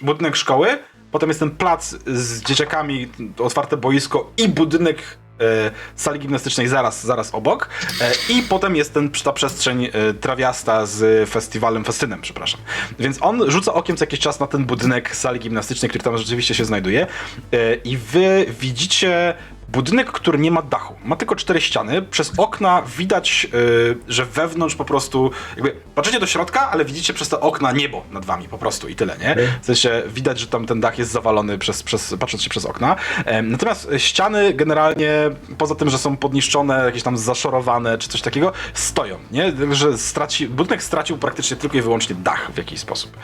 [0.00, 0.78] budynek szkoły,
[1.12, 3.08] potem jest ten plac z dzieciakami,
[3.38, 4.98] otwarte boisko i budynek
[5.40, 7.68] e, sali gimnastycznej zaraz, zaraz obok
[8.00, 12.60] e, i potem jest ten, ta przestrzeń e, trawiasta z festiwalem, festynem, przepraszam.
[12.98, 16.54] Więc on rzuca okiem co jakiś czas na ten budynek sali gimnastycznej, który tam rzeczywiście
[16.54, 17.06] się znajduje
[17.52, 19.34] e, i wy widzicie
[19.72, 20.94] budynek, który nie ma dachu.
[21.04, 22.02] Ma tylko cztery ściany.
[22.02, 27.28] Przez okna widać, e, że wewnątrz po prostu jakby patrzycie do środka, ale widzicie przez
[27.28, 29.36] te okna niebo nad wami po prostu i tyle, nie?
[29.62, 32.96] W sensie widać, że tam ten dach jest zawalony przez, przez, patrząc się przez okna.
[33.24, 35.12] E, Natomiast ściany generalnie,
[35.58, 39.52] poza tym, że są podniszczone, jakieś tam zaszorowane czy coś takiego, stoją, nie?
[39.72, 43.16] Że straci, budynek stracił praktycznie tylko i wyłącznie dach w jakiś sposób.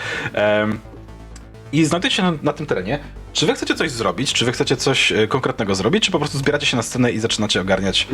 [1.73, 2.99] I znajdujecie się na, na tym terenie.
[3.39, 4.33] Czy wy chcecie coś zrobić?
[4.33, 6.05] Czy wy chcecie coś e, konkretnego zrobić?
[6.05, 8.09] Czy po prostu zbieracie się na scenę i zaczynacie ogarniać?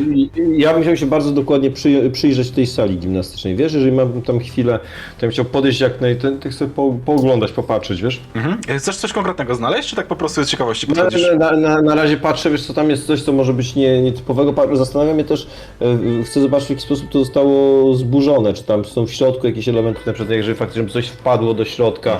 [0.57, 3.73] Ja bym chciał się bardzo dokładnie przy, przyjrzeć tej sali gimnastycznej, wiesz?
[3.73, 4.79] Jeżeli mam tam chwilę,
[5.17, 6.15] to bym chciał podejść jak naj...
[6.15, 8.21] ten- tak sobie po, pooglądać, popatrzeć, wiesz?
[8.35, 8.57] Mhm.
[8.67, 11.27] E, Chcesz coś konkretnego znaleźć, czy tak po prostu z ciekawości Na, podchodzisz?
[11.39, 14.53] na, na, na razie patrzę, wiesz co, tam jest coś, co może być nie, nietypowego.
[14.53, 15.47] Pa- Zastanawia mnie też,
[15.81, 19.69] e, chcę zobaczyć w jaki sposób to zostało zburzone, czy tam są w środku jakieś
[19.69, 22.17] elementy, na przykład jeżeli faktycznie coś wpadło do środka.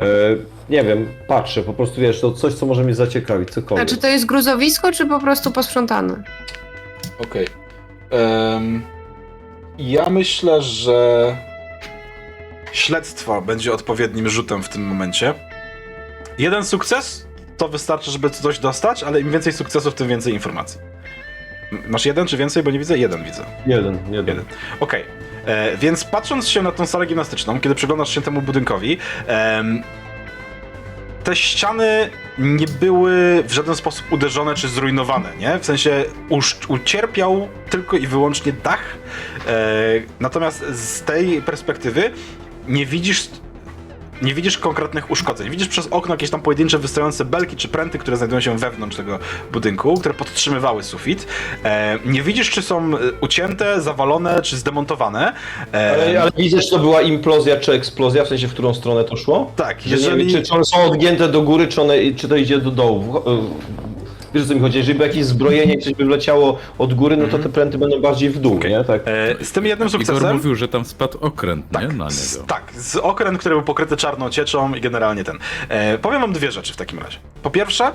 [0.00, 0.04] E,
[0.70, 3.88] nie wiem, patrzę, po prostu wiesz, to coś, co może mnie zaciekawić, A cokolwiek.
[3.88, 6.22] czy to jest gruzowisko, czy po prostu posprzątane?
[7.18, 7.46] Okej.
[8.10, 8.82] Em,
[9.78, 11.36] ja myślę, że
[12.72, 15.34] śledztwo będzie odpowiednim rzutem w tym momencie.
[16.38, 17.26] Jeden sukces
[17.56, 20.80] to wystarczy, żeby coś dostać, ale im więcej sukcesów, tym więcej informacji.
[21.72, 22.98] M- Masz jeden czy więcej, bo nie widzę?
[22.98, 23.44] Jeden widzę.
[23.66, 24.26] Jeden, jeden.
[24.26, 24.44] Jeden.
[24.80, 25.04] Okej.
[25.46, 29.82] E, Więc patrząc się na tą salę gimnastyczną, kiedy przyglądasz się temu budynkowi, em,
[31.28, 35.58] te ściany nie były w żaden sposób uderzone czy zrujnowane, nie?
[35.58, 36.04] W sensie
[36.68, 38.82] ucierpiał tylko i wyłącznie dach.
[39.46, 39.54] E,
[40.20, 42.10] natomiast z tej perspektywy
[42.68, 43.28] nie widzisz
[44.22, 45.50] nie widzisz konkretnych uszkodzeń.
[45.50, 49.18] Widzisz przez okno jakieś tam pojedyncze wystające belki czy pręty, które znajdują się wewnątrz tego
[49.52, 51.26] budynku, które podtrzymywały sufit.
[51.64, 55.32] E, nie widzisz, czy są e, ucięte, zawalone, czy zdemontowane.
[55.74, 59.04] E, Ale, ale widzę, czy to była implozja czy eksplozja, w sensie w którą stronę
[59.04, 59.52] to szło?
[59.56, 60.26] tak, Że nie jeżeli...
[60.26, 63.22] wiem, czy, czy one są odgięte do góry, czy, one, czy to idzie do dołu.
[64.34, 64.78] Wiesz o co mi chodzi?
[64.78, 68.30] Jeżeli by jakieś zbrojenie, coś by wleciało od góry, no to te pręty będą bardziej
[68.30, 68.84] w dół, nie?
[68.84, 69.02] Tak.
[69.04, 70.36] E, z tym jednym Igor sukcesem...
[70.36, 71.88] mówił, że tam spadł okręt, nie?
[71.88, 72.46] Na Z, niego.
[72.46, 75.38] tak, z okręt, który był pokryty czarną cieczą i generalnie ten.
[75.68, 77.18] E, powiem wam dwie rzeczy w takim razie.
[77.42, 77.90] Po pierwsze,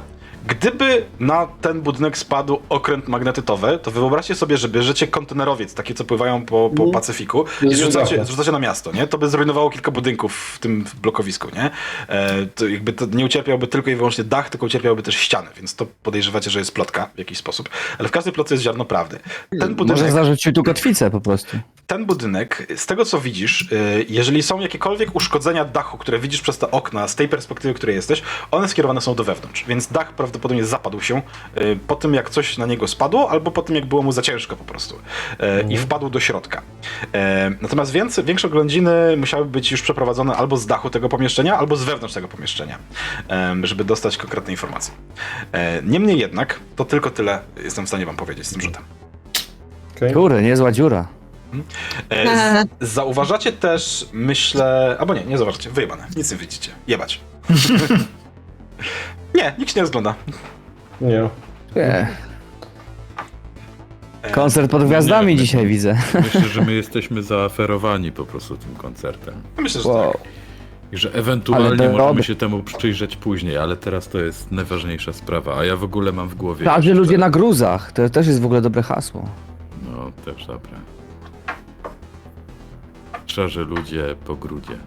[0.47, 6.03] gdyby na ten budynek spadł okręt magnetytowy, to wyobraźcie sobie, że bierzecie kontenerowiec, takie co
[6.03, 9.07] pływają po, po Pacyfiku i zrzucacie, zrzucacie na miasto, nie?
[9.07, 11.71] To by zrujnowało kilka budynków w tym blokowisku, nie?
[12.07, 15.75] E, to jakby to nie ucierpiałby tylko i wyłącznie dach, tylko ucierpiałby też ściany, więc
[15.75, 17.69] to podejrzewacie, że jest plotka w jakiś sposób.
[17.99, 19.19] Ale w każdej plotce jest ziarno prawdy.
[19.59, 20.01] Ten budynek...
[20.01, 21.57] Może zarzucił tu kotwicę po prostu.
[21.87, 26.57] ten budynek, z tego co widzisz, y, jeżeli są jakiekolwiek uszkodzenia dachu, które widzisz przez
[26.57, 28.21] te okna, z tej perspektywy, w której jesteś,
[28.51, 29.65] one skierowane są do wewnątrz.
[29.67, 31.21] Więc dach prawdopodobnie zapadł się
[31.61, 34.21] y, po tym, jak coś na niego spadło, albo po tym, jak było mu za
[34.21, 34.95] ciężko po prostu.
[34.95, 34.99] Y,
[35.69, 36.61] I wpadł do środka.
[36.61, 37.09] Y,
[37.61, 41.83] Natomiast więcej, większe oględziny musiały być już przeprowadzone albo z dachu tego pomieszczenia, albo z
[41.83, 42.77] wewnątrz tego pomieszczenia,
[43.63, 44.93] y, żeby dostać konkretne informacje.
[44.93, 48.83] Y, Niemniej jednak, to tylko tyle jestem w stanie wam powiedzieć z tym rzutem.
[49.97, 50.13] Okay.
[50.13, 51.07] Kurde, niezła dziura.
[52.09, 54.95] E, z, zauważacie też, myślę.
[54.99, 55.69] Albo nie, nie zauważacie.
[55.69, 56.07] Wyjebane.
[56.15, 56.71] Nic nie widzicie.
[56.87, 57.19] Jebać.
[59.35, 60.15] nie, nikt się nie rozgląda.
[61.01, 61.29] Nie.
[61.75, 62.07] Nie.
[64.31, 65.97] Koncert pod gwiazdami nie, dzisiaj my- widzę.
[66.13, 69.33] Myślę, że my jesteśmy zaaferowani po prostu tym koncertem.
[69.57, 70.11] Myślę, że Wow.
[70.13, 70.21] tak.
[70.91, 75.65] I że ewentualnie możemy się temu przyjrzeć później, ale teraz to jest najważniejsza sprawa, a
[75.65, 76.65] ja w ogóle mam w głowie...
[76.65, 77.91] Także jeszcze- ludzie na gruzach.
[77.91, 79.29] To też jest w ogóle dobre hasło.
[79.91, 80.71] No, też dobre.
[83.25, 84.77] Szarzy ludzie po grudzie.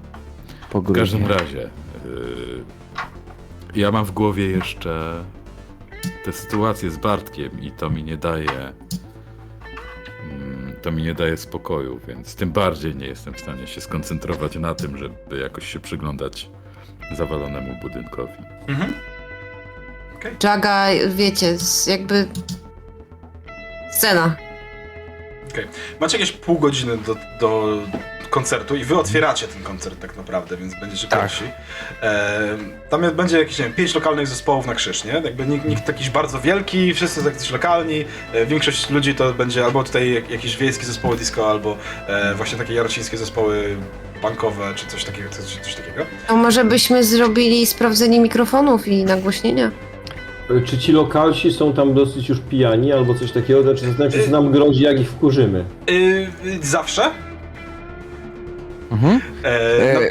[0.71, 1.59] Po W każdym razie,
[2.05, 2.65] yy,
[3.77, 5.25] ja mam w głowie jeszcze
[6.25, 8.73] te sytuacje z Bartkiem i to mi nie daje.
[10.31, 14.57] mm, To mi nie daje spokoju, więc tym bardziej nie jestem w stanie się skoncentrować
[14.57, 16.51] na tym, żeby jakoś się przyglądać
[17.17, 18.33] zawalonemu budynkowi.
[18.67, 18.93] Mhm.
[20.43, 21.57] Jaga, wiecie,
[21.87, 22.29] jakby...
[23.93, 24.37] Scena.
[25.53, 25.67] Okej.
[26.01, 27.79] Macie jakieś pół godziny do, do
[28.31, 31.21] koncertu i wy otwieracie ten koncert tak naprawdę, więc będziecie Tak.
[31.21, 31.45] pierwsi.
[32.03, 32.59] E,
[32.91, 35.13] tam będzie jakieś, nie wiem, pięć lokalnych zespołów na krzyż, nie?
[35.13, 38.05] Jakby nikt, nikt jakiś bardzo wielki, wszyscy są lokalni.
[38.33, 41.77] E, większość ludzi to będzie albo tutaj jak, jakieś wiejskie zespoły disco, albo
[42.09, 43.77] e, właśnie takie jarocińskie zespoły
[44.23, 45.31] bankowe, czy coś takiego.
[45.31, 46.07] Coś, coś takiego.
[46.29, 49.71] To może byśmy zrobili sprawdzenie mikrofonów i nagłośnienia?
[50.51, 53.63] E, Czy ci lokalsi są tam dosyć już pijani albo coś takiego?
[53.63, 55.65] Znaczy zastanawiam się, co nam grozi, jak ich wkurzymy.
[55.91, 57.03] Y, y, zawsze.
[58.91, 59.21] Mhm.
[59.45, 60.11] E, no, E,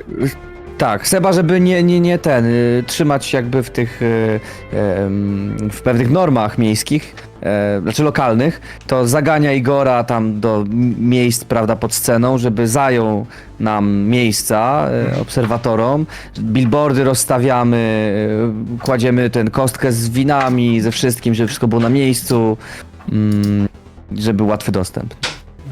[0.77, 4.39] tak, Seba, żeby nie, nie, nie ten, y, trzymać jakby w tych, y,
[4.73, 10.65] em, w pewnych normach miejskich, e, znaczy lokalnych, to zagania Igora tam do
[10.97, 13.25] miejsc, prawda, pod sceną, żeby zajął
[13.59, 16.05] nam miejsca e, obserwatorom.
[16.39, 17.77] Billboardy rozstawiamy,
[18.75, 22.57] e, kładziemy ten kostkę z winami, ze wszystkim, żeby wszystko było na miejscu,
[23.11, 23.67] mm,
[24.17, 25.13] żeby był łatwy dostęp.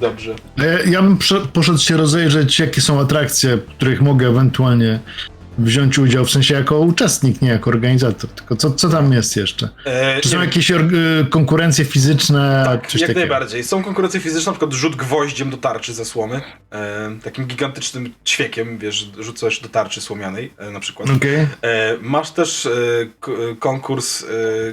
[0.01, 0.35] dobrze.
[0.57, 4.99] Ja, ja bym prze, poszedł się rozejrzeć, jakie są atrakcje, których mogę ewentualnie
[5.57, 9.69] wziąć udział, w sensie jako uczestnik, nie jako organizator, tylko co, co tam jest jeszcze?
[9.85, 10.75] E, Czy są nie- jakieś y,
[11.29, 12.63] konkurencje fizyczne?
[12.65, 13.19] Tak, jak takiego?
[13.19, 13.63] najbardziej.
[13.63, 16.41] Są konkurencje fizyczne, na przykład rzut gwoździem do tarczy ze słomy.
[16.71, 21.09] E, takim gigantycznym ćwiekiem, wiesz, rzucasz do tarczy słomianej e, na przykład.
[21.09, 21.35] Okej.
[21.35, 21.47] E,
[22.01, 22.69] masz też e,
[23.59, 24.25] konkurs,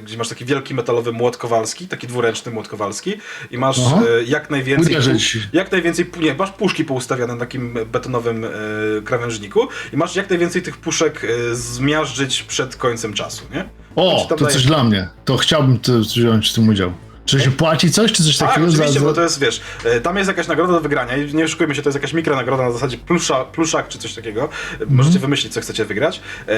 [0.05, 3.15] gdzie masz taki wielki metalowy młot kowalski, taki dwuręczny młot kowalski
[3.51, 3.81] i masz
[4.27, 4.93] jak najwięcej...
[4.93, 5.39] Uderzyć.
[5.53, 8.47] Jak najwięcej, nie, masz puszki poustawiane na takim betonowym
[9.05, 13.69] krawężniku i masz jak najwięcej tych puszek e, zmiażdżyć przed końcem czasu, nie?
[13.97, 15.09] O, to daje- coś dla mnie.
[15.25, 16.93] To chciałbym wziąć w tym udział.
[17.25, 18.69] Czy się płaci coś, czy coś Tak, takiego?
[18.69, 21.45] oczywiście, za, bo to jest, wiesz, e, tam jest jakaś nagroda do wygrania i nie
[21.45, 24.49] oszukujmy się, to jest jakaś mikronagroda na zasadzie plusza, pluszak czy coś takiego.
[24.81, 26.21] E, Możecie wymyślić, co chcecie wygrać.
[26.49, 26.53] E,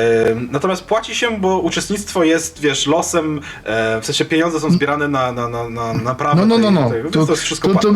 [0.51, 5.33] natomiast płaci się, bo uczestnictwo jest, wiesz, losem, e, w sensie pieniądze są zbierane na,
[5.33, 7.03] na, na, na naprawę No, no, no, tej- no.
[7.03, 7.93] więc To, to jest wszystko to, to.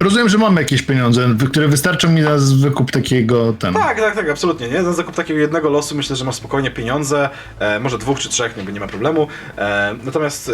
[0.00, 2.30] Rozumiem, że mamy jakieś pieniądze, które wystarczą mi na
[2.60, 3.74] wykup takiego ten.
[3.74, 4.68] Tak, tak, tak, absolutnie.
[4.68, 4.82] Nie?
[4.82, 8.56] Na zakup takiego jednego losu myślę, że masz spokojnie pieniądze, e, może dwóch czy trzech,
[8.56, 9.28] nie, nie ma problemu.
[9.58, 10.52] E, natomiast e,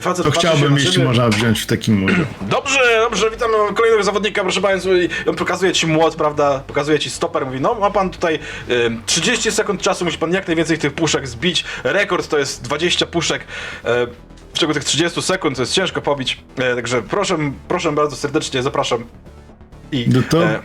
[0.00, 2.26] facet To chciałbym, jeśli można wziąć w takim udział.
[2.50, 4.90] Dobrze, dobrze, witam kolejnego zawodnika, proszę Państwa.
[4.92, 6.62] I on pokazuje ci młot, prawda?
[6.66, 8.38] Pokazuje ci stoper, mówi, no ma pan tutaj
[8.70, 11.64] ym, 30 sekund czasu, musi pan jak najwięcej tych puszek zbić.
[11.84, 13.44] Rekord to jest 20 puszek.
[13.84, 14.06] E,
[14.56, 16.44] w ciągu tych 30 sekund to jest ciężko pobić.
[16.58, 17.38] E, także proszę,
[17.68, 19.04] proszę bardzo serdecznie, zapraszam.
[19.92, 20.60] I No to- e,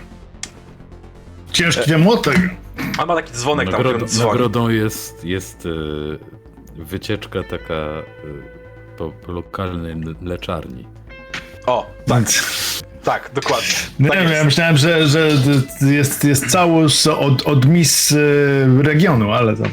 [1.52, 2.38] Ciężki ten młotek.
[3.00, 4.30] on ma taki dzwonek tam, Nagrodą, który dzwoni.
[4.32, 5.70] nagrodą jest, jest e,
[6.84, 8.04] wycieczka taka e,
[8.98, 10.88] po, po lokalnej mleczarni.
[11.68, 12.24] O, tak,
[13.04, 13.68] tak, dokładnie.
[14.00, 14.38] Nie tak wiem, jest.
[14.38, 15.30] ja myślałem, że, że
[15.82, 19.64] jest, jest całość od, od Miss y, regionu, ale to...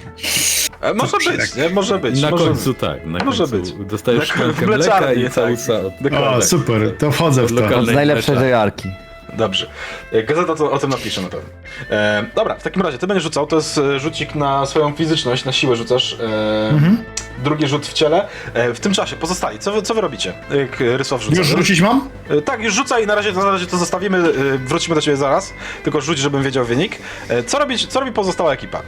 [0.81, 1.71] E, może być, nie?
[1.71, 2.21] Może być.
[2.23, 3.89] Na może końcu tak, na Może końcu być.
[3.91, 5.35] dostajesz Na- szklankę w mleka mleczarni, i tak.
[5.35, 6.29] całusa od Dokładnie.
[6.29, 7.55] O, super, to wchodzę w to.
[7.55, 9.08] Lokalnej Od najlepszej mleczarni.
[9.33, 9.67] Dobrze.
[10.13, 11.49] E, Gazeta to, o tym napisze na pewno.
[11.91, 15.45] E, dobra, w takim razie ty będziesz rzucał, to jest e, rzucik na swoją fizyczność,
[15.45, 16.17] na siłę rzucasz.
[16.21, 17.05] E, Mhm.
[17.45, 18.29] Drugi rzut w ciele.
[18.55, 20.33] E, w tym czasie pozostali, co wy, co wy robicie?
[20.59, 21.37] Jak Rysław rzuca.
[21.39, 22.09] Już rzucić mam?
[22.29, 25.53] E, tak, już rzucaj, na razie, na razie to zostawimy, e, wrócimy do ciebie zaraz,
[25.85, 26.99] tylko rzuć, żebym wiedział wynik.
[27.29, 28.83] E, co, robić, co robi pozostała ekipa?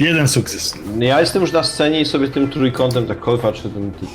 [0.00, 0.74] Jeden sukces.
[0.98, 3.62] Ja jestem już na scenie i sobie tym trójkątem tak patrzę.
[3.62, 4.08] Tym, tym,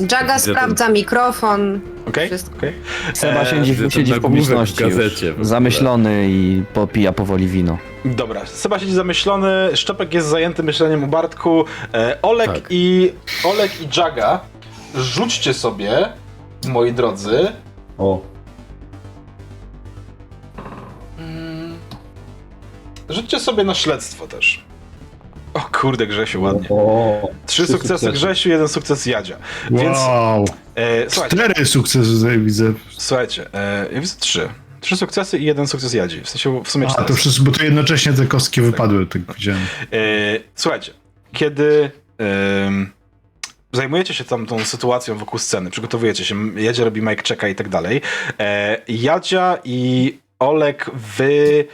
[0.00, 1.80] Jaga sprawdza mikrofon.
[2.08, 2.26] Okej?
[2.28, 2.56] Wszystko.
[2.56, 2.72] Okej.
[3.14, 5.44] Seba E, siedzi, że siedzi w nagłówek w publiczności gazecie w już, ogóle.
[5.44, 7.78] zamyślony i popija powoli wino.
[8.04, 11.64] Dobra, Seba siedzi zamyślony, Szczepek jest zajęty myśleniem o Bartku.
[11.94, 12.64] E, Olek Tak.
[12.70, 13.12] i
[13.44, 14.40] Olek i Jaga,
[14.94, 16.08] rzućcie sobie,
[16.66, 17.46] moi drodzy,
[17.98, 18.20] o,
[23.08, 24.64] Rzućcie sobie na śledztwo też.
[25.56, 26.68] O kurde, Grzesiu, ładnie.
[26.70, 29.36] o, Trzy sukcesy Grzesiu, jeden sukces Jadzia.
[29.70, 30.44] Więc Wow.
[30.74, 32.72] e, słuchajcie, Cztery sukcesy tutaj widzę.
[32.90, 34.48] słuchajcie, e, ja widzę trzy.
[34.80, 36.20] Trzy sukcesy i jeden sukces Jadzi.
[36.20, 37.08] W sensie w sumie A, cztery.
[37.08, 39.60] to wszystko, bo to jednocześnie te kostki wypadły, tak widziałem.
[39.92, 39.96] E,
[40.54, 40.92] słuchajcie,
[41.32, 42.92] kiedy em,
[43.72, 47.68] zajmujecie się tam tą sytuacją wokół sceny, przygotowujecie się, Jadzia robi mic checka i tak
[47.68, 48.00] dalej,
[48.40, 51.64] e, Jadzia i Olek, wy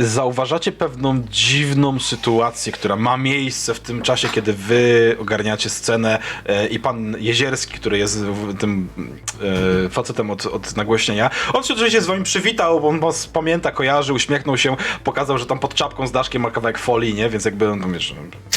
[0.00, 6.66] zauważacie pewną dziwną sytuację, która ma miejsce w tym czasie, kiedy wy ogarniacie scenę e,
[6.66, 8.88] i pan Jezierski, który jest w- tym
[9.86, 13.70] e, facetem od, od nagłośnienia, on się oczywiście z wami przywitał, bo on was pamięta,
[13.72, 17.30] kojarzy, uśmiechnął się, pokazał, że tam pod czapką z daszkiem ma kawałek folii, nie?
[17.30, 18.14] Więc jakby on tam, wiesz,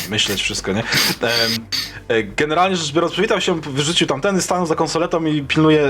[0.10, 0.84] myśleć wszystko, nie?
[2.08, 5.88] E, Generalnie rzecz biorąc, przywitał się, wyrzucił tamten, stanął za konsoletą i pilnuje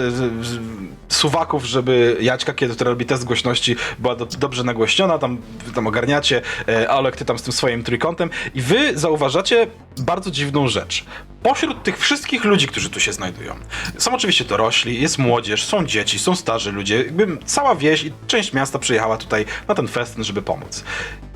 [1.10, 5.88] suwaków, żeby Jaćka, kiedy która robi test głośności, była do, dobrze nagłośniona, tam, wy tam
[5.88, 9.68] ogarniacie, e, Alek, ty tam z tym swoim trójkątem i wy zauważacie
[9.98, 11.06] bardzo dziwną rzecz.
[11.44, 13.56] Pośród tych wszystkich ludzi, którzy tu się znajdują,
[13.98, 18.54] są oczywiście dorośli, jest młodzież, są dzieci, są starzy ludzie, jakby cała wieś i część
[18.54, 20.84] miasta przyjechała tutaj na ten festyn, żeby pomóc.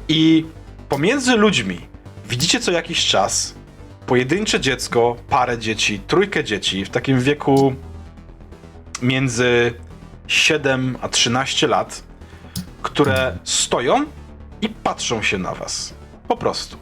[0.08, 0.46] I
[0.90, 1.82] pomiędzy ludźmi
[2.30, 3.56] widzicie co jakiś czas
[4.06, 7.74] pojedyncze dziecko, parę dzieci, trójkę dzieci w takim wieku
[9.02, 9.74] między
[10.28, 12.04] 7 a 13 lat,
[12.82, 14.06] które stoją
[14.62, 15.94] i patrzą się na was.
[16.28, 16.78] Po prostu.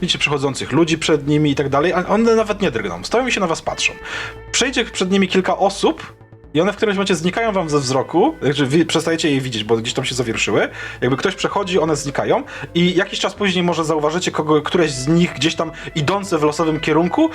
[0.00, 3.04] Widzicie przechodzących ludzi przed nimi i tak dalej, a one nawet nie drgną.
[3.04, 3.92] Stoją i się na was patrzą.
[4.52, 6.18] Przejdzie przed nimi kilka osób
[6.54, 9.76] i one w którymś momencie znikają wam ze wzroku, znaczy wy przestajecie je widzieć, bo
[9.76, 10.68] gdzieś tam się zawierszyły.
[11.00, 12.42] Jakby ktoś przechodzi, one znikają
[12.74, 16.80] i jakiś czas później może zauważycie kogo, któreś z nich gdzieś tam idące w losowym
[16.80, 17.30] kierunku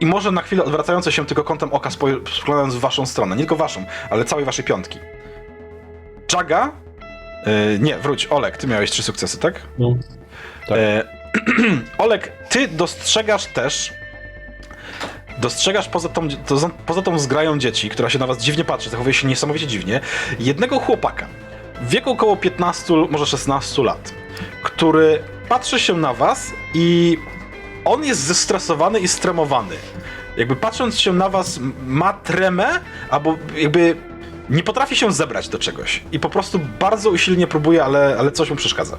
[0.00, 3.36] i może na chwilę odwracające się tylko kątem oka, spoglądając w waszą stronę.
[3.36, 4.98] Nie tylko waszą, ale całej waszej piątki.
[6.34, 6.85] Jaga?
[7.46, 9.62] Yy, nie, wróć, Olek, ty miałeś trzy sukcesy, tak?
[9.78, 9.96] No.
[10.68, 10.78] Tak.
[10.78, 11.04] E,
[11.98, 13.92] Olek, ty dostrzegasz też.
[15.38, 19.14] Dostrzegasz poza tą, to, poza tą zgrają dzieci, która się na was dziwnie patrzy, zachowuje
[19.14, 20.00] się niesamowicie dziwnie,
[20.38, 21.28] jednego chłopaka
[21.80, 24.14] w wieku około 15, może 16 lat,
[24.62, 27.18] który patrzy się na was i
[27.84, 29.76] on jest zestresowany i stremowany.
[30.36, 32.80] Jakby patrząc się na was, ma tremę,
[33.10, 33.96] albo jakby
[34.50, 36.02] nie potrafi się zebrać do czegoś.
[36.12, 38.96] I po prostu bardzo usilnie próbuje, ale, ale coś mu przeszkadza.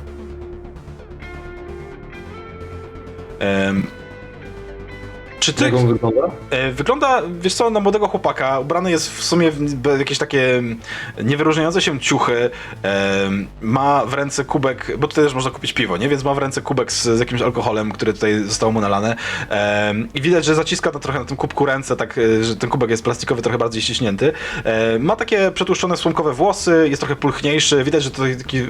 [5.39, 5.63] Czy ty...
[5.65, 6.21] Jak on wygląda?
[6.49, 8.59] E, Wygląda, wiesz co, na młodego chłopaka.
[8.59, 10.79] Ubrany jest w sumie w jakieś takie mm,
[11.23, 12.49] niewyróżniające się ciuchy.
[12.83, 16.09] em, Ma w ręce kubek, bo tutaj też można kupić piwo, nie?
[16.09, 19.15] Więc ma w ręce kubek z, z jakimś alkoholem, który tutaj został mu nalany.
[19.49, 22.69] Em, I widać, że zaciska na trochę na tym kubku ręce, tak, e, że ten
[22.69, 24.33] kubek jest plastikowy, trochę bardziej ściśnięty.
[24.63, 27.83] E, Ma takie przetłuszczone słomkowe włosy, jest trochę pulchniejszy.
[27.83, 28.61] Widać, że to taki,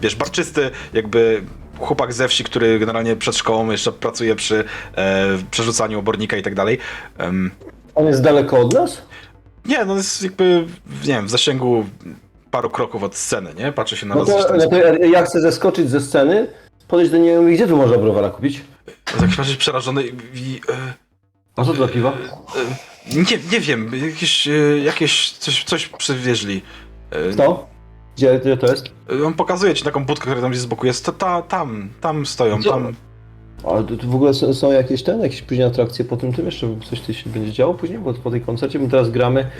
[0.00, 1.42] wiesz, barczysty, jakby
[1.80, 4.64] chłopak ze wsi, który generalnie przed szkołą jeszcze pracuje przy
[4.96, 6.78] e, przerzucaniu obornika i tak dalej.
[7.18, 7.50] Em,
[7.94, 9.02] On jest daleko od nas?
[9.66, 10.64] nie, no jest jakby,
[11.04, 11.84] nie wiem, w zasięgu
[12.50, 13.72] paru kroków od sceny, nie?
[13.72, 14.46] Patrzy się na No was.
[14.46, 16.46] to, no to ja, chcę zeskoczyć ze sceny,
[16.88, 18.60] podejść do niego i mówię, gdzie tu można browara kupić?
[19.04, 20.08] Tak patrzysz przerażony i...
[20.34, 20.92] i e,
[21.56, 22.12] A co to za piwa?
[22.12, 24.52] e, nie, nie wiem, jakieś, e,
[24.82, 26.62] jakieś coś, coś przywieźli.
[27.10, 27.66] E, To?
[28.18, 28.86] Gdzie, gdzie to jest?
[29.20, 31.04] e, On pokazuje ci taką budkę, która tam gdzieś z boku jest.
[31.04, 32.70] To, ta, tam, tam stoją, Co?
[32.70, 32.94] tam.
[33.64, 36.66] A tu, w ogóle są, są jakieś ten, jakieś później atrakcje po tym tym jeszcze
[36.90, 39.50] coś tu się będzie działo później, bo po tej koncercie my teraz gramy.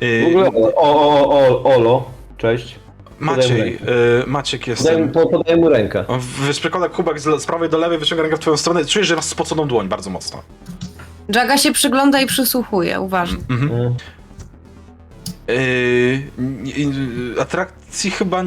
[0.00, 2.04] E, W ogóle o, o, o, o Olo,
[2.36, 2.76] cześć.
[3.18, 3.78] Maciej,
[4.22, 5.12] e, Maciek jest Podaję, ten...
[5.12, 6.04] po, podaję mu rękę.
[6.08, 8.84] On wiesz, przekłada kubek z, le- z prawej do lewej, wyciąga rękę w twoją stronę
[8.84, 10.42] czujesz, że masz spoconą dłoń bardzo mocno.
[11.34, 13.38] Jaga się przygląda i przysłuchuje, uważnie.
[13.50, 13.72] Mhm.
[13.80, 13.94] Mm.
[15.48, 18.42] Yy, atrakcji chyba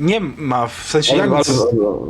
[0.00, 1.30] nie ma, w sensie jak...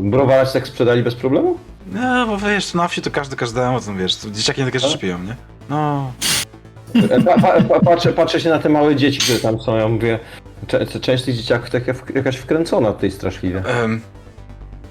[0.01, 1.59] browara ci tak sprzedali bez problemu?
[1.93, 4.99] No, bo wiesz, na wsi to każdy każdemu, to wiesz, to dzieciaki nie takie rzeczy
[4.99, 5.37] piją, nie?
[5.71, 6.13] No...
[7.11, 9.89] E, Pa, pa, pa, patrzę, patrzę się na te małe dzieci, które tam są, ja
[9.89, 10.19] mówię,
[10.67, 13.63] cze- część tych dzieciaków taka w- jakaś wkręcona tutaj straszliwie.
[13.67, 14.01] em,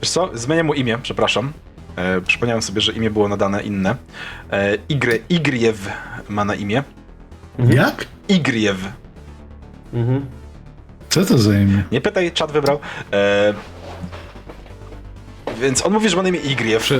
[0.01, 1.51] wiesz co, zmienię mu imię, przepraszam.
[1.95, 3.95] E, przypomniałem sobie, że imię było nadane inne.
[4.51, 5.89] E, Igry, Igriew
[6.29, 6.83] ma na imię.
[7.59, 8.05] Jak?
[8.29, 8.77] Igriew.
[9.93, 10.25] Mhm.
[11.09, 11.83] Co to za imię?
[11.91, 12.79] Nie pytaj, czat wybrał.
[13.13, 13.53] E,
[15.61, 16.83] więc on mówi, że ma na imię Igriew.
[16.83, 16.99] Prze,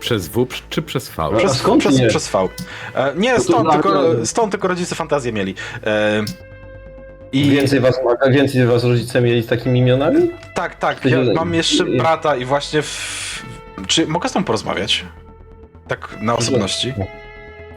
[0.00, 1.22] przez W czy przez V?
[1.22, 2.06] A Przez, skąd przez, nie?
[2.06, 2.48] przez V.
[2.94, 5.54] E, nie, to stąd, tylko, stąd tylko rodzice fantazję mieli.
[5.86, 6.22] E,
[7.32, 10.30] I Więcej was, a więcej was rodzice mieli z takimi imionami?
[10.54, 11.04] tak, tak.
[11.04, 13.42] Ja mam jeszcze I- brata i właśnie w...
[13.86, 15.04] Czy mogę z tą porozmawiać?
[15.88, 16.94] Tak na osobności.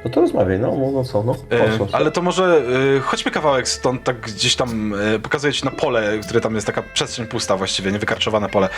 [0.05, 1.35] No to rozmawiaj, no, no, no co, no.
[1.51, 2.61] E, ale to może
[2.97, 6.67] e, chodźmy kawałek stąd, tak gdzieś tam e, pokazuję ci na pole, które tam jest
[6.67, 8.69] taka przestrzeń pusta właściwie, niewykarczowane pole.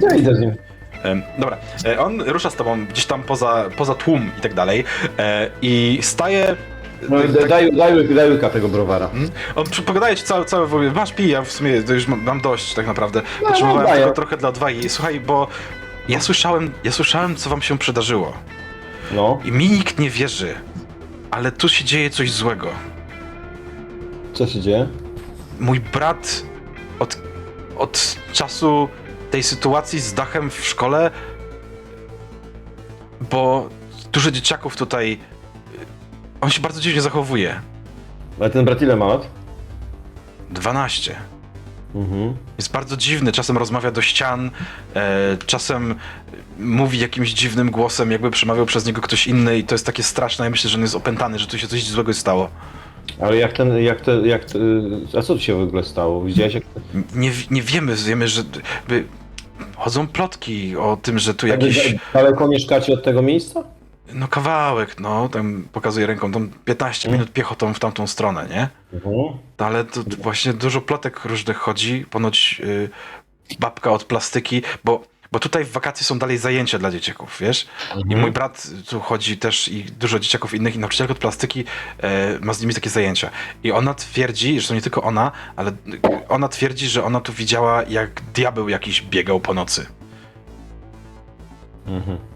[0.00, 0.54] Ja idę z nim.
[1.38, 1.56] Dobra,
[1.98, 4.84] on rusza z tobą gdzieś tam poza, poza tłum i tak dalej
[5.62, 6.56] i staje...
[7.08, 9.10] No, tak- daj, daj, daj, łyka tego browara.
[9.56, 12.74] On przy- podaje ci cały, cały masz pij, ja w sumie to już mam, dość
[12.74, 13.22] tak naprawdę.
[13.48, 14.00] Potrzebowałem daję.
[14.00, 14.88] tylko trochę dla odwagi.
[14.88, 15.48] Słuchaj, bo
[16.08, 18.32] ja słyszałem, ja słyszałem, co wam się przydarzyło.
[19.12, 20.54] No, I mi nikt nie wierzy.
[21.30, 22.68] Ale tu się dzieje coś złego.
[24.32, 24.88] co się dzieje?
[25.60, 26.42] Mój brat
[26.98, 27.18] od,
[27.78, 28.88] od czasu
[29.30, 31.10] tej sytuacji z dachem w szkole,
[33.30, 33.68] bo
[34.12, 35.18] dużo dzieciaków tutaj.
[36.40, 37.60] On się bardzo dziwnie zachowuje.
[38.40, 39.26] Ale ten brat ile ma lat?
[40.50, 41.16] 12.
[41.94, 42.34] Mhm.
[42.58, 44.50] Jest bardzo dziwny, czasem rozmawia do ścian,
[44.94, 45.94] e, czasem
[46.58, 50.44] mówi jakimś dziwnym głosem, jakby przemawiał przez niego ktoś inny i to jest takie straszne.
[50.44, 52.48] Ja myślę, że on jest opętany, że tu się coś złego stało.
[53.20, 54.58] Ale jak ten, jak te, jak te,
[55.18, 56.24] a co tu się w ogóle stało?
[56.24, 56.64] Widziałeś jak...
[57.14, 58.42] Nie, nie wiemy, wiemy, że
[58.88, 59.04] by,
[59.76, 63.64] chodzą plotki o tym, że tu jakiś, Daleko mieszkacie od tego miejsca?
[64.12, 68.68] No kawałek, no, tam pokazuje ręką, tam 15 minut piechotą w tamtą stronę, nie?
[68.92, 69.14] Mhm.
[69.58, 72.06] No, ale to właśnie dużo plotek różnych chodzi.
[72.10, 72.88] Ponoć y,
[73.58, 77.66] babka od plastyki, bo, bo tutaj w wakacje są dalej zajęcia dla dzieciaków, wiesz?
[78.08, 81.64] I mój brat tu chodzi też i dużo dzieciaków innych i nauczycielka od plastyki
[82.02, 83.30] e, ma z nimi takie zajęcia.
[83.64, 87.32] I ona twierdzi, że to nie tylko ona, ale y, ona twierdzi, że ona tu
[87.32, 89.86] widziała jak diabeł jakiś biegał po nocy.
[91.86, 92.31] Mhm.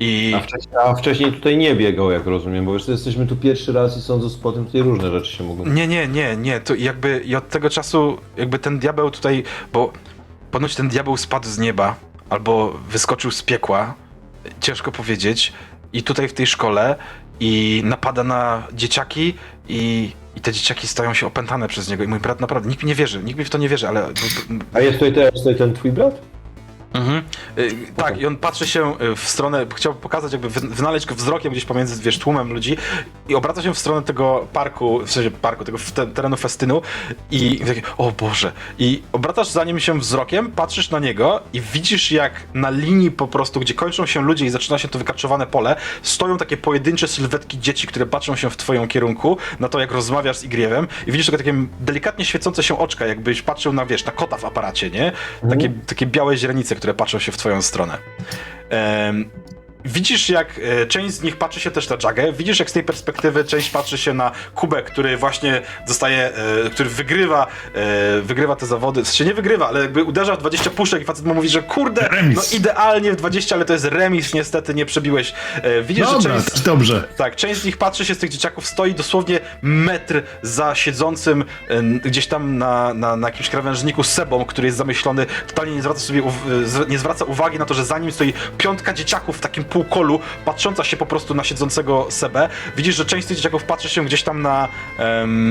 [0.00, 3.72] I A, wcześniej, a wcześniej tutaj nie biegał, jak rozumiem, bo już jesteśmy tu pierwszy
[3.72, 5.66] raz i sądząc po tym tutaj różne rzeczy się mogą...
[5.66, 6.60] Nie, nie, nie, nie.
[6.60, 9.42] To jakby i od tego czasu jakby ten diabeł tutaj,
[9.72, 9.92] bo
[10.50, 11.96] ponoć ten diabeł spadł z nieba
[12.30, 13.94] albo wyskoczył z piekła,
[14.60, 15.52] ciężko powiedzieć,
[15.92, 16.96] i tutaj w tej szkole
[17.40, 19.34] i napada na dzieciaki
[19.68, 22.88] i, i te dzieciaki stają się opętane przez niego i mój brat naprawdę, nikt mi
[22.88, 24.08] nie wierzy, nikt mi w to nie wierzy, ale...
[24.72, 26.20] A jest tutaj teraz tutaj ten twój brat?
[26.94, 27.22] Mhm.
[27.58, 31.14] Y, tak, i on patrzy się y, w stronę, chciał pokazać, jakby wy- wynaleźć go
[31.14, 32.76] wzrokiem gdzieś pomiędzy, wiesz, tłumem ludzi
[33.28, 36.82] i obraca się w stronę tego parku, w sensie parku, tego te, terenu festynu
[37.30, 38.52] i takie, o Boże.
[38.78, 43.28] I obracasz za nim się wzrokiem, patrzysz na niego i widzisz jak na linii po
[43.28, 47.58] prostu, gdzie kończą się ludzie i zaczyna się to wykarczowane pole, stoją takie pojedyncze sylwetki
[47.60, 51.26] dzieci, które patrzą się w twoją kierunku, na to jak rozmawiasz z Igriewem i widzisz
[51.26, 55.12] tylko takie delikatnie świecące się oczka, jakbyś patrzył na, wiesz, na kota w aparacie, nie?
[55.50, 57.98] Takie, takie białe źrenice, które patrzą się w twoją stronę.
[59.84, 62.32] Widzisz, jak e, część z nich patrzy się też na Jagę.
[62.32, 66.32] Widzisz, jak z tej perspektywy część patrzy się na Kubę, który właśnie zostaje,
[66.66, 69.02] e, który wygrywa, e, wygrywa te zawody.
[69.02, 71.62] W sensie nie wygrywa, ale jakby uderza w 20 puszek i facet mu mówi, że
[71.62, 72.36] kurde, Remis.
[72.52, 75.32] no idealnie w 20, ale to jest remis, niestety nie przebiłeś.
[75.62, 76.60] E, Widzisz, że Dobra, część...
[76.60, 77.08] dobrze.
[77.16, 81.82] Tak, część z nich patrzy się z tych dzieciaków, stoi dosłownie metr za siedzącym e,
[81.82, 86.22] gdzieś tam na, na, na jakimś krawężniku Sebą, który jest zamyślony, totalnie nie zwraca sobie
[86.22, 90.20] uw- nie zwraca uwagi na to, że za nim stoi piątka dzieciaków w takim półkolu,
[90.44, 92.48] patrząca się po prostu na siedzącego Sebę.
[92.76, 94.68] Widzisz, że część z tych dzieciaków patrzy się gdzieś tam na,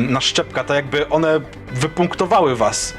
[0.09, 1.39] na szczepka, tak jakby one
[1.71, 2.93] wypunktowały was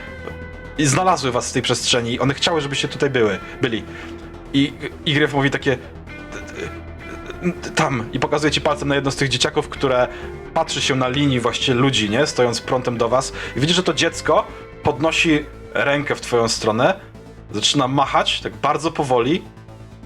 [0.79, 2.21] i znalazły was w tej przestrzeni.
[2.21, 3.85] One chciały, żebyście tutaj były, byli.
[4.53, 4.73] I
[5.07, 5.79] Igrew mówi takie
[7.75, 10.09] tam i pokazuje ci palcem na jedno z tych dzieciaków, które
[10.55, 12.27] patrzy się na linii właściwie ludzi, nie?
[12.27, 14.47] Stojąc prątem do was i widzisz, że to dziecko
[14.83, 15.45] podnosi
[15.75, 17.01] rękę w twoją stronę,
[17.53, 19.43] zaczyna machać tak bardzo powoli,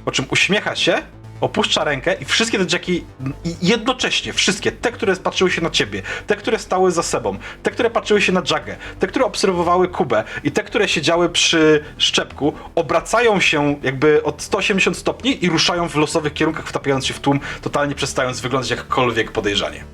[0.04, 1.02] po czym uśmiecha się,
[1.40, 3.04] opuszcza rękę i wszystkie te dzieciaki
[3.44, 7.70] i jednocześnie, wszystkie, te, które patrzyły się na ciebie, te, które stały za sobą, te,
[7.70, 12.52] które patrzyły się na Jagę, te, które obserwowały Kubę i te, które siedziały przy szczepku,
[12.74, 17.40] obracają się jakby od 180 stopni i ruszają w losowych kierunkach, wtapiając się w tłum,
[17.62, 19.84] totalnie przestając wyglądać jakkolwiek podejrzanie.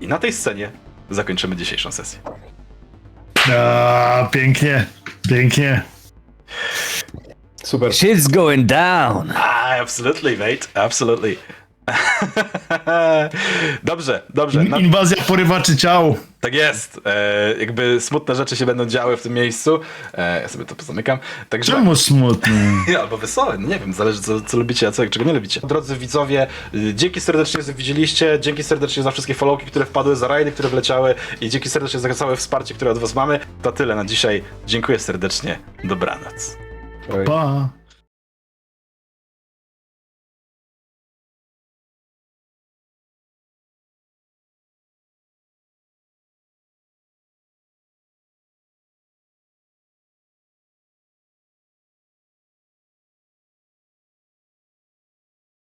[0.00, 0.70] I na tej scenie
[1.10, 2.18] zakończymy dzisiejszą sesję.
[3.58, 4.86] A, pięknie,
[5.28, 5.82] pięknie.
[7.64, 7.90] Super.
[7.92, 9.32] Shit's going down.
[9.36, 11.36] Ah, absolutely, mate, absolutely.
[13.84, 14.64] dobrze, dobrze.
[14.64, 16.16] Na, Inwazja porywaczy ciał.
[16.40, 17.00] tak jest.
[17.06, 19.80] E, jakby smutne rzeczy się będą działy w tym miejscu.
[20.14, 21.18] E, ja sobie to pozamykam.
[21.48, 22.76] Także, Czemu smutny?
[23.00, 25.60] Albo wesołe, no nie wiem, zależy co, co lubicie, a co, czego nie lubicie.
[25.64, 30.28] Drodzy widzowie, y, dzięki serdecznie, że widzieliście, dzięki serdecznie za wszystkie followki, które wpadły, za
[30.28, 33.40] rajdy, które wleciały i dzięki serdecznie za całe wsparcie, które od was mamy.
[33.62, 34.42] To tyle na dzisiaj.
[34.66, 35.58] Dziękuję serdecznie.
[35.84, 36.56] Dobranoc.
[37.10, 37.24] Oj.
[37.26, 37.79] Pa.